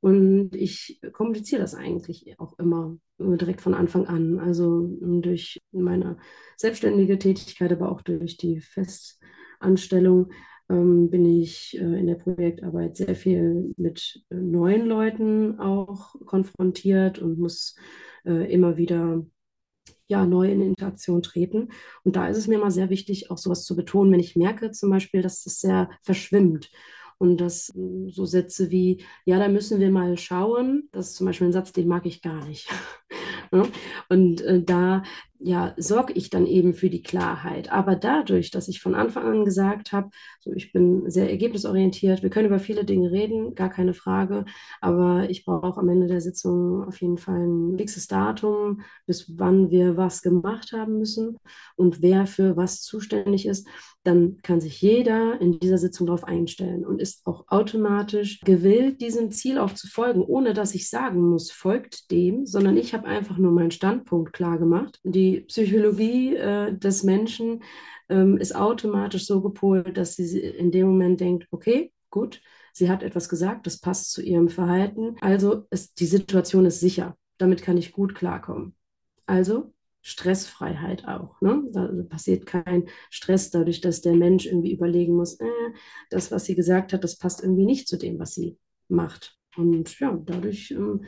Und 0.00 0.54
ich 0.54 1.00
kommuniziere 1.12 1.62
das 1.62 1.74
eigentlich 1.74 2.38
auch 2.38 2.58
immer 2.58 2.96
direkt 3.18 3.60
von 3.60 3.74
Anfang 3.74 4.06
an. 4.06 4.38
Also 4.38 4.86
durch 5.00 5.62
meine 5.72 6.18
selbstständige 6.56 7.18
Tätigkeit, 7.18 7.72
aber 7.72 7.90
auch 7.90 8.02
durch 8.02 8.36
die 8.36 8.60
Festanstellung 8.60 10.26
ähm, 10.26 10.38
bin 10.68 11.26
ich 11.26 11.78
äh, 11.78 12.00
in 12.00 12.06
der 12.06 12.14
Projektarbeit 12.14 12.96
sehr 12.96 13.14
viel 13.14 13.74
mit 13.76 14.24
äh, 14.30 14.36
neuen 14.36 14.86
Leuten 14.86 15.60
auch 15.60 16.14
konfrontiert 16.24 17.18
und 17.18 17.38
muss 17.38 17.76
äh, 18.24 18.50
immer 18.52 18.76
wieder 18.76 19.24
ja, 20.06 20.26
neu 20.26 20.50
in 20.50 20.60
Interaktion 20.60 21.22
treten. 21.22 21.70
Und 22.02 22.16
da 22.16 22.28
ist 22.28 22.36
es 22.36 22.46
mir 22.46 22.58
mal 22.58 22.70
sehr 22.70 22.90
wichtig, 22.90 23.30
auch 23.30 23.38
sowas 23.38 23.64
zu 23.64 23.76
betonen, 23.76 24.12
wenn 24.12 24.20
ich 24.20 24.36
merke 24.36 24.70
zum 24.70 24.90
Beispiel, 24.90 25.22
dass 25.22 25.42
das 25.44 25.60
sehr 25.60 25.90
verschwimmt. 26.02 26.70
Und 27.18 27.40
dass 27.40 27.72
so 28.08 28.24
Sätze 28.24 28.70
wie, 28.70 29.04
ja, 29.24 29.38
da 29.38 29.48
müssen 29.48 29.80
wir 29.80 29.90
mal 29.90 30.18
schauen, 30.18 30.88
das 30.92 31.10
ist 31.10 31.16
zum 31.16 31.26
Beispiel 31.26 31.46
ein 31.46 31.52
Satz, 31.52 31.72
den 31.72 31.88
mag 31.88 32.06
ich 32.06 32.22
gar 32.22 32.44
nicht. 32.46 32.68
Und 34.08 34.40
äh, 34.42 34.62
da 34.62 35.04
ja, 35.46 35.74
sorge 35.76 36.14
ich 36.14 36.30
dann 36.30 36.46
eben 36.46 36.72
für 36.72 36.88
die 36.88 37.02
Klarheit. 37.02 37.70
Aber 37.70 37.96
dadurch, 37.96 38.50
dass 38.50 38.66
ich 38.66 38.80
von 38.80 38.94
Anfang 38.94 39.24
an 39.24 39.44
gesagt 39.44 39.92
habe, 39.92 40.08
so 40.40 40.52
ich 40.54 40.72
bin 40.72 41.10
sehr 41.10 41.28
ergebnisorientiert, 41.28 42.22
wir 42.22 42.30
können 42.30 42.46
über 42.46 42.58
viele 42.58 42.86
Dinge 42.86 43.12
reden, 43.12 43.54
gar 43.54 43.68
keine 43.68 43.92
Frage, 43.92 44.46
aber 44.80 45.28
ich 45.28 45.44
brauche 45.44 45.78
am 45.78 45.88
Ende 45.90 46.06
der 46.06 46.22
Sitzung 46.22 46.84
auf 46.84 46.98
jeden 47.02 47.18
Fall 47.18 47.46
ein 47.46 47.76
fixes 47.76 48.06
Datum, 48.06 48.80
bis 49.04 49.38
wann 49.38 49.70
wir 49.70 49.98
was 49.98 50.22
gemacht 50.22 50.72
haben 50.72 50.98
müssen 50.98 51.36
und 51.76 52.00
wer 52.00 52.26
für 52.26 52.56
was 52.56 52.80
zuständig 52.80 53.44
ist, 53.44 53.68
dann 54.02 54.38
kann 54.42 54.60
sich 54.60 54.80
jeder 54.80 55.40
in 55.40 55.58
dieser 55.58 55.78
Sitzung 55.78 56.06
darauf 56.06 56.24
einstellen 56.24 56.86
und 56.86 57.00
ist 57.00 57.26
auch 57.26 57.44
automatisch 57.48 58.40
gewillt, 58.40 59.02
diesem 59.02 59.30
Ziel 59.30 59.58
auch 59.58 59.72
zu 59.74 59.88
folgen, 59.88 60.22
ohne 60.22 60.54
dass 60.54 60.74
ich 60.74 60.88
sagen 60.88 61.20
muss, 61.20 61.50
folgt 61.50 62.10
dem, 62.10 62.46
sondern 62.46 62.76
ich 62.76 62.94
habe 62.94 63.06
einfach 63.06 63.36
nur 63.36 63.52
meinen 63.52 63.70
Standpunkt 63.70 64.32
klar 64.32 64.58
gemacht. 64.58 65.00
Die 65.04 65.33
Psychologie 65.42 66.36
äh, 66.36 66.76
des 66.76 67.02
Menschen 67.02 67.62
ähm, 68.08 68.36
ist 68.36 68.54
automatisch 68.54 69.26
so 69.26 69.40
gepolt, 69.40 69.96
dass 69.96 70.16
sie 70.16 70.40
in 70.40 70.70
dem 70.70 70.86
Moment 70.88 71.20
denkt, 71.20 71.46
okay, 71.50 71.92
gut, 72.10 72.40
sie 72.72 72.90
hat 72.90 73.02
etwas 73.02 73.28
gesagt, 73.28 73.66
das 73.66 73.80
passt 73.80 74.12
zu 74.12 74.22
ihrem 74.22 74.48
Verhalten. 74.48 75.16
Also 75.20 75.66
ist, 75.70 76.00
die 76.00 76.06
Situation 76.06 76.66
ist 76.66 76.80
sicher. 76.80 77.16
Damit 77.38 77.62
kann 77.62 77.76
ich 77.76 77.92
gut 77.92 78.14
klarkommen. 78.14 78.74
Also 79.26 79.72
Stressfreiheit 80.02 81.08
auch. 81.08 81.40
Ne? 81.40 81.64
Da 81.72 81.88
passiert 82.08 82.44
kein 82.44 82.88
Stress 83.10 83.50
dadurch, 83.50 83.80
dass 83.80 84.02
der 84.02 84.14
Mensch 84.14 84.44
irgendwie 84.44 84.72
überlegen 84.72 85.14
muss, 85.14 85.40
äh, 85.40 85.46
das, 86.10 86.30
was 86.30 86.44
sie 86.44 86.54
gesagt 86.54 86.92
hat, 86.92 87.02
das 87.04 87.16
passt 87.16 87.42
irgendwie 87.42 87.64
nicht 87.64 87.88
zu 87.88 87.96
dem, 87.96 88.18
was 88.18 88.34
sie 88.34 88.58
macht. 88.88 89.38
Und 89.56 89.98
ja, 89.98 90.12
dadurch 90.24 90.70
ähm, 90.72 91.04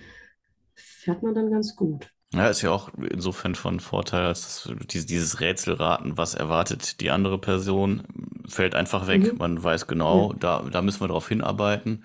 fährt 0.74 1.22
man 1.22 1.34
dann 1.34 1.50
ganz 1.50 1.76
gut. 1.76 2.10
Ja, 2.34 2.48
ist 2.48 2.62
ja 2.62 2.70
auch 2.70 2.90
insofern 3.10 3.54
von 3.54 3.80
Vorteil, 3.80 4.26
als 4.26 4.68
dieses 4.78 5.40
Rätselraten, 5.40 6.18
was 6.18 6.34
erwartet 6.34 7.00
die 7.00 7.10
andere 7.10 7.38
Person, 7.38 8.02
fällt 8.46 8.74
einfach 8.74 9.06
weg. 9.06 9.32
Mhm. 9.32 9.38
Man 9.38 9.62
weiß 9.62 9.86
genau, 9.86 10.32
ja. 10.32 10.38
da, 10.38 10.62
da 10.70 10.82
müssen 10.82 11.00
wir 11.00 11.08
drauf 11.08 11.28
hinarbeiten. 11.28 12.04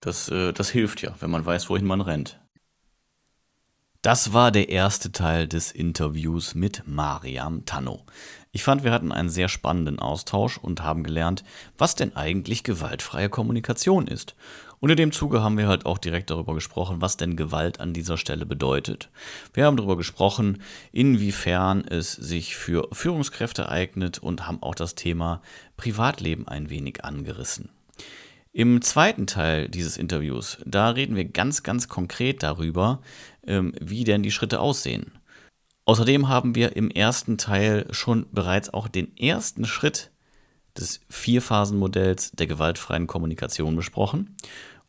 Das, 0.00 0.28
äh, 0.28 0.52
das 0.52 0.68
hilft 0.68 1.00
ja, 1.02 1.14
wenn 1.20 1.30
man 1.30 1.46
weiß, 1.46 1.70
wohin 1.70 1.86
man 1.86 2.00
rennt. 2.00 2.41
Das 4.02 4.32
war 4.32 4.50
der 4.50 4.68
erste 4.68 5.12
Teil 5.12 5.46
des 5.46 5.70
Interviews 5.70 6.56
mit 6.56 6.82
Mariam 6.86 7.64
Tanno. 7.66 8.02
Ich 8.50 8.64
fand, 8.64 8.82
wir 8.82 8.90
hatten 8.90 9.12
einen 9.12 9.28
sehr 9.28 9.48
spannenden 9.48 10.00
Austausch 10.00 10.58
und 10.58 10.82
haben 10.82 11.04
gelernt, 11.04 11.44
was 11.78 11.94
denn 11.94 12.16
eigentlich 12.16 12.64
gewaltfreie 12.64 13.28
Kommunikation 13.28 14.08
ist. 14.08 14.34
Und 14.80 14.90
in 14.90 14.96
dem 14.96 15.12
Zuge 15.12 15.40
haben 15.40 15.56
wir 15.56 15.68
halt 15.68 15.86
auch 15.86 15.98
direkt 15.98 16.30
darüber 16.30 16.52
gesprochen, 16.52 17.00
was 17.00 17.16
denn 17.16 17.36
Gewalt 17.36 17.78
an 17.78 17.92
dieser 17.92 18.18
Stelle 18.18 18.44
bedeutet. 18.44 19.08
Wir 19.54 19.66
haben 19.66 19.76
darüber 19.76 19.96
gesprochen, 19.96 20.60
inwiefern 20.90 21.84
es 21.86 22.10
sich 22.10 22.56
für 22.56 22.88
Führungskräfte 22.90 23.68
eignet 23.68 24.18
und 24.18 24.48
haben 24.48 24.64
auch 24.64 24.74
das 24.74 24.96
Thema 24.96 25.42
Privatleben 25.76 26.48
ein 26.48 26.70
wenig 26.70 27.04
angerissen. 27.04 27.68
Im 28.54 28.82
zweiten 28.82 29.26
Teil 29.26 29.70
dieses 29.70 29.96
Interviews, 29.96 30.58
da 30.66 30.90
reden 30.90 31.16
wir 31.16 31.24
ganz, 31.24 31.62
ganz 31.62 31.88
konkret 31.88 32.42
darüber, 32.42 33.00
ähm, 33.46 33.72
wie 33.80 34.04
denn 34.04 34.22
die 34.22 34.30
Schritte 34.30 34.60
aussehen. 34.60 35.12
Außerdem 35.86 36.28
haben 36.28 36.54
wir 36.54 36.76
im 36.76 36.90
ersten 36.90 37.38
Teil 37.38 37.86
schon 37.92 38.26
bereits 38.30 38.72
auch 38.72 38.88
den 38.88 39.16
ersten 39.16 39.64
Schritt 39.64 40.10
des 40.76 41.00
Vierphasenmodells 41.08 42.32
der 42.32 42.46
gewaltfreien 42.46 43.06
Kommunikation 43.06 43.74
besprochen. 43.74 44.36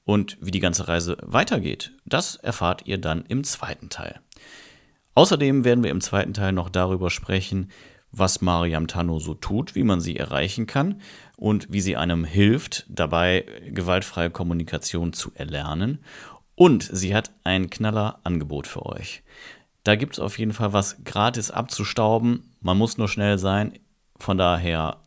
Und 0.04 0.38
wie 0.42 0.52
die 0.52 0.60
ganze 0.60 0.90
Reise 0.90 1.16
weitergeht, 1.22 1.94
das 2.04 2.36
erfahrt 2.36 2.86
ihr 2.86 2.98
dann 2.98 3.26
im 3.28 3.46
zweiten 3.46 3.88
Teil. 3.88 4.20
Außerdem 5.16 5.64
werden 5.64 5.86
wir 5.86 5.92
im 5.92 6.02
zweiten 6.02 6.34
Teil 6.34 6.52
noch 6.52 6.68
darüber 6.68 7.10
sprechen, 7.10 7.72
was 8.12 8.42
Mariam 8.42 8.88
Tano 8.88 9.20
so 9.20 9.34
tut, 9.34 9.74
wie 9.74 9.84
man 9.84 10.02
sie 10.02 10.18
erreichen 10.18 10.68
kann 10.68 11.02
und 11.44 11.68
wie 11.74 11.82
sie 11.82 11.98
einem 11.98 12.24
hilft, 12.24 12.86
dabei 12.88 13.44
gewaltfreie 13.68 14.30
Kommunikation 14.30 15.12
zu 15.12 15.34
erlernen. 15.36 16.00
Und 16.56 16.90
sie 16.90 17.14
hat 17.14 17.32
ein 17.44 17.70
knaller 17.70 18.22
Angebot 18.24 18.66
für 18.66 18.86
euch. 18.86 19.24
Da 19.84 19.98
gibt 19.98 20.14
es 20.14 20.20
auf 20.20 20.40
jeden 20.40 20.54
Fall 20.54 20.72
was 20.72 21.04
gratis 21.04 21.52
abzustauben. 21.52 22.56
Man 22.62 22.78
muss 22.78 22.98
nur 22.98 23.10
schnell 23.10 23.38
sein. 23.38 23.78
Von 24.18 24.38
daher 24.38 25.02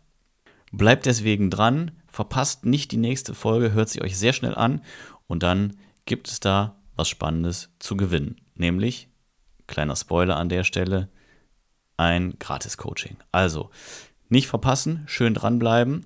bleibt 0.72 1.06
deswegen 1.06 1.48
dran 1.48 1.92
verpasst 2.06 2.66
nicht 2.66 2.92
die 2.92 2.98
nächste 2.98 3.32
Folge, 3.34 3.72
hört 3.72 3.88
sie 3.88 4.02
euch 4.02 4.18
sehr 4.18 4.34
schnell 4.34 4.54
an 4.54 4.82
und 5.26 5.42
dann 5.42 5.78
gibt 6.04 6.28
es 6.28 6.40
da 6.40 6.76
was 6.96 7.08
Spannendes 7.08 7.70
zu 7.78 7.96
gewinnen. 7.96 8.36
Nämlich, 8.56 9.08
kleiner 9.66 9.96
Spoiler 9.96 10.36
an 10.36 10.50
der 10.50 10.64
Stelle, 10.64 11.08
ein 11.96 12.38
Gratis-Coaching. 12.38 13.16
Also, 13.32 13.70
nicht 14.28 14.48
verpassen, 14.48 15.04
schön 15.06 15.32
dranbleiben. 15.32 16.04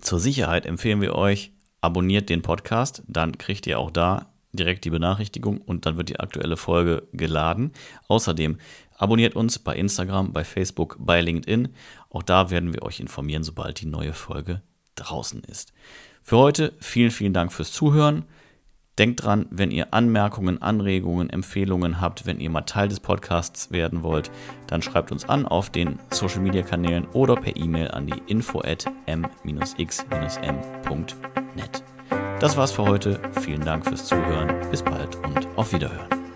Zur 0.00 0.20
Sicherheit 0.20 0.66
empfehlen 0.66 1.00
wir 1.00 1.14
euch, 1.14 1.52
abonniert 1.80 2.28
den 2.28 2.42
Podcast, 2.42 3.02
dann 3.06 3.38
kriegt 3.38 3.66
ihr 3.66 3.78
auch 3.78 3.90
da 3.90 4.32
direkt 4.52 4.84
die 4.84 4.90
Benachrichtigung 4.90 5.58
und 5.58 5.86
dann 5.86 5.96
wird 5.96 6.08
die 6.08 6.20
aktuelle 6.20 6.56
Folge 6.56 7.06
geladen. 7.12 7.72
Außerdem 8.08 8.58
abonniert 8.96 9.36
uns 9.36 9.58
bei 9.58 9.76
Instagram, 9.76 10.32
bei 10.32 10.44
Facebook, 10.44 10.96
bei 10.98 11.20
LinkedIn. 11.20 11.68
Auch 12.10 12.22
da 12.22 12.50
werden 12.50 12.72
wir 12.72 12.82
euch 12.82 13.00
informieren, 13.00 13.44
sobald 13.44 13.80
die 13.80 13.86
neue 13.86 14.14
Folge 14.14 14.62
draußen 14.96 15.42
ist. 15.44 15.72
Für 16.22 16.38
heute 16.38 16.74
vielen, 16.80 17.10
vielen 17.10 17.32
Dank 17.32 17.52
fürs 17.52 17.72
Zuhören. 17.72 18.24
Denkt 18.98 19.22
dran, 19.22 19.46
wenn 19.50 19.70
ihr 19.70 19.94
Anmerkungen, 19.94 20.60
Anregungen, 20.60 21.30
Empfehlungen 21.30 22.00
habt, 22.00 22.26
wenn 22.26 22.40
ihr 22.40 22.50
mal 22.50 22.62
Teil 22.62 22.88
des 22.88 22.98
Podcasts 22.98 23.70
werden 23.70 24.02
wollt, 24.02 24.32
dann 24.66 24.82
schreibt 24.82 25.12
uns 25.12 25.28
an 25.28 25.46
auf 25.46 25.70
den 25.70 26.00
Social 26.10 26.40
Media 26.40 26.62
Kanälen 26.62 27.06
oder 27.12 27.36
per 27.36 27.56
E-Mail 27.56 27.92
an 27.92 28.08
die 28.08 28.20
info 28.26 28.60
at 28.60 28.86
m-x-m.net. 29.06 30.04
Das 32.40 32.56
war's 32.56 32.72
für 32.72 32.84
heute. 32.84 33.20
Vielen 33.40 33.64
Dank 33.64 33.86
fürs 33.86 34.04
Zuhören. 34.04 34.68
Bis 34.70 34.82
bald 34.82 35.14
und 35.24 35.46
auf 35.56 35.72
Wiederhören. 35.72 36.27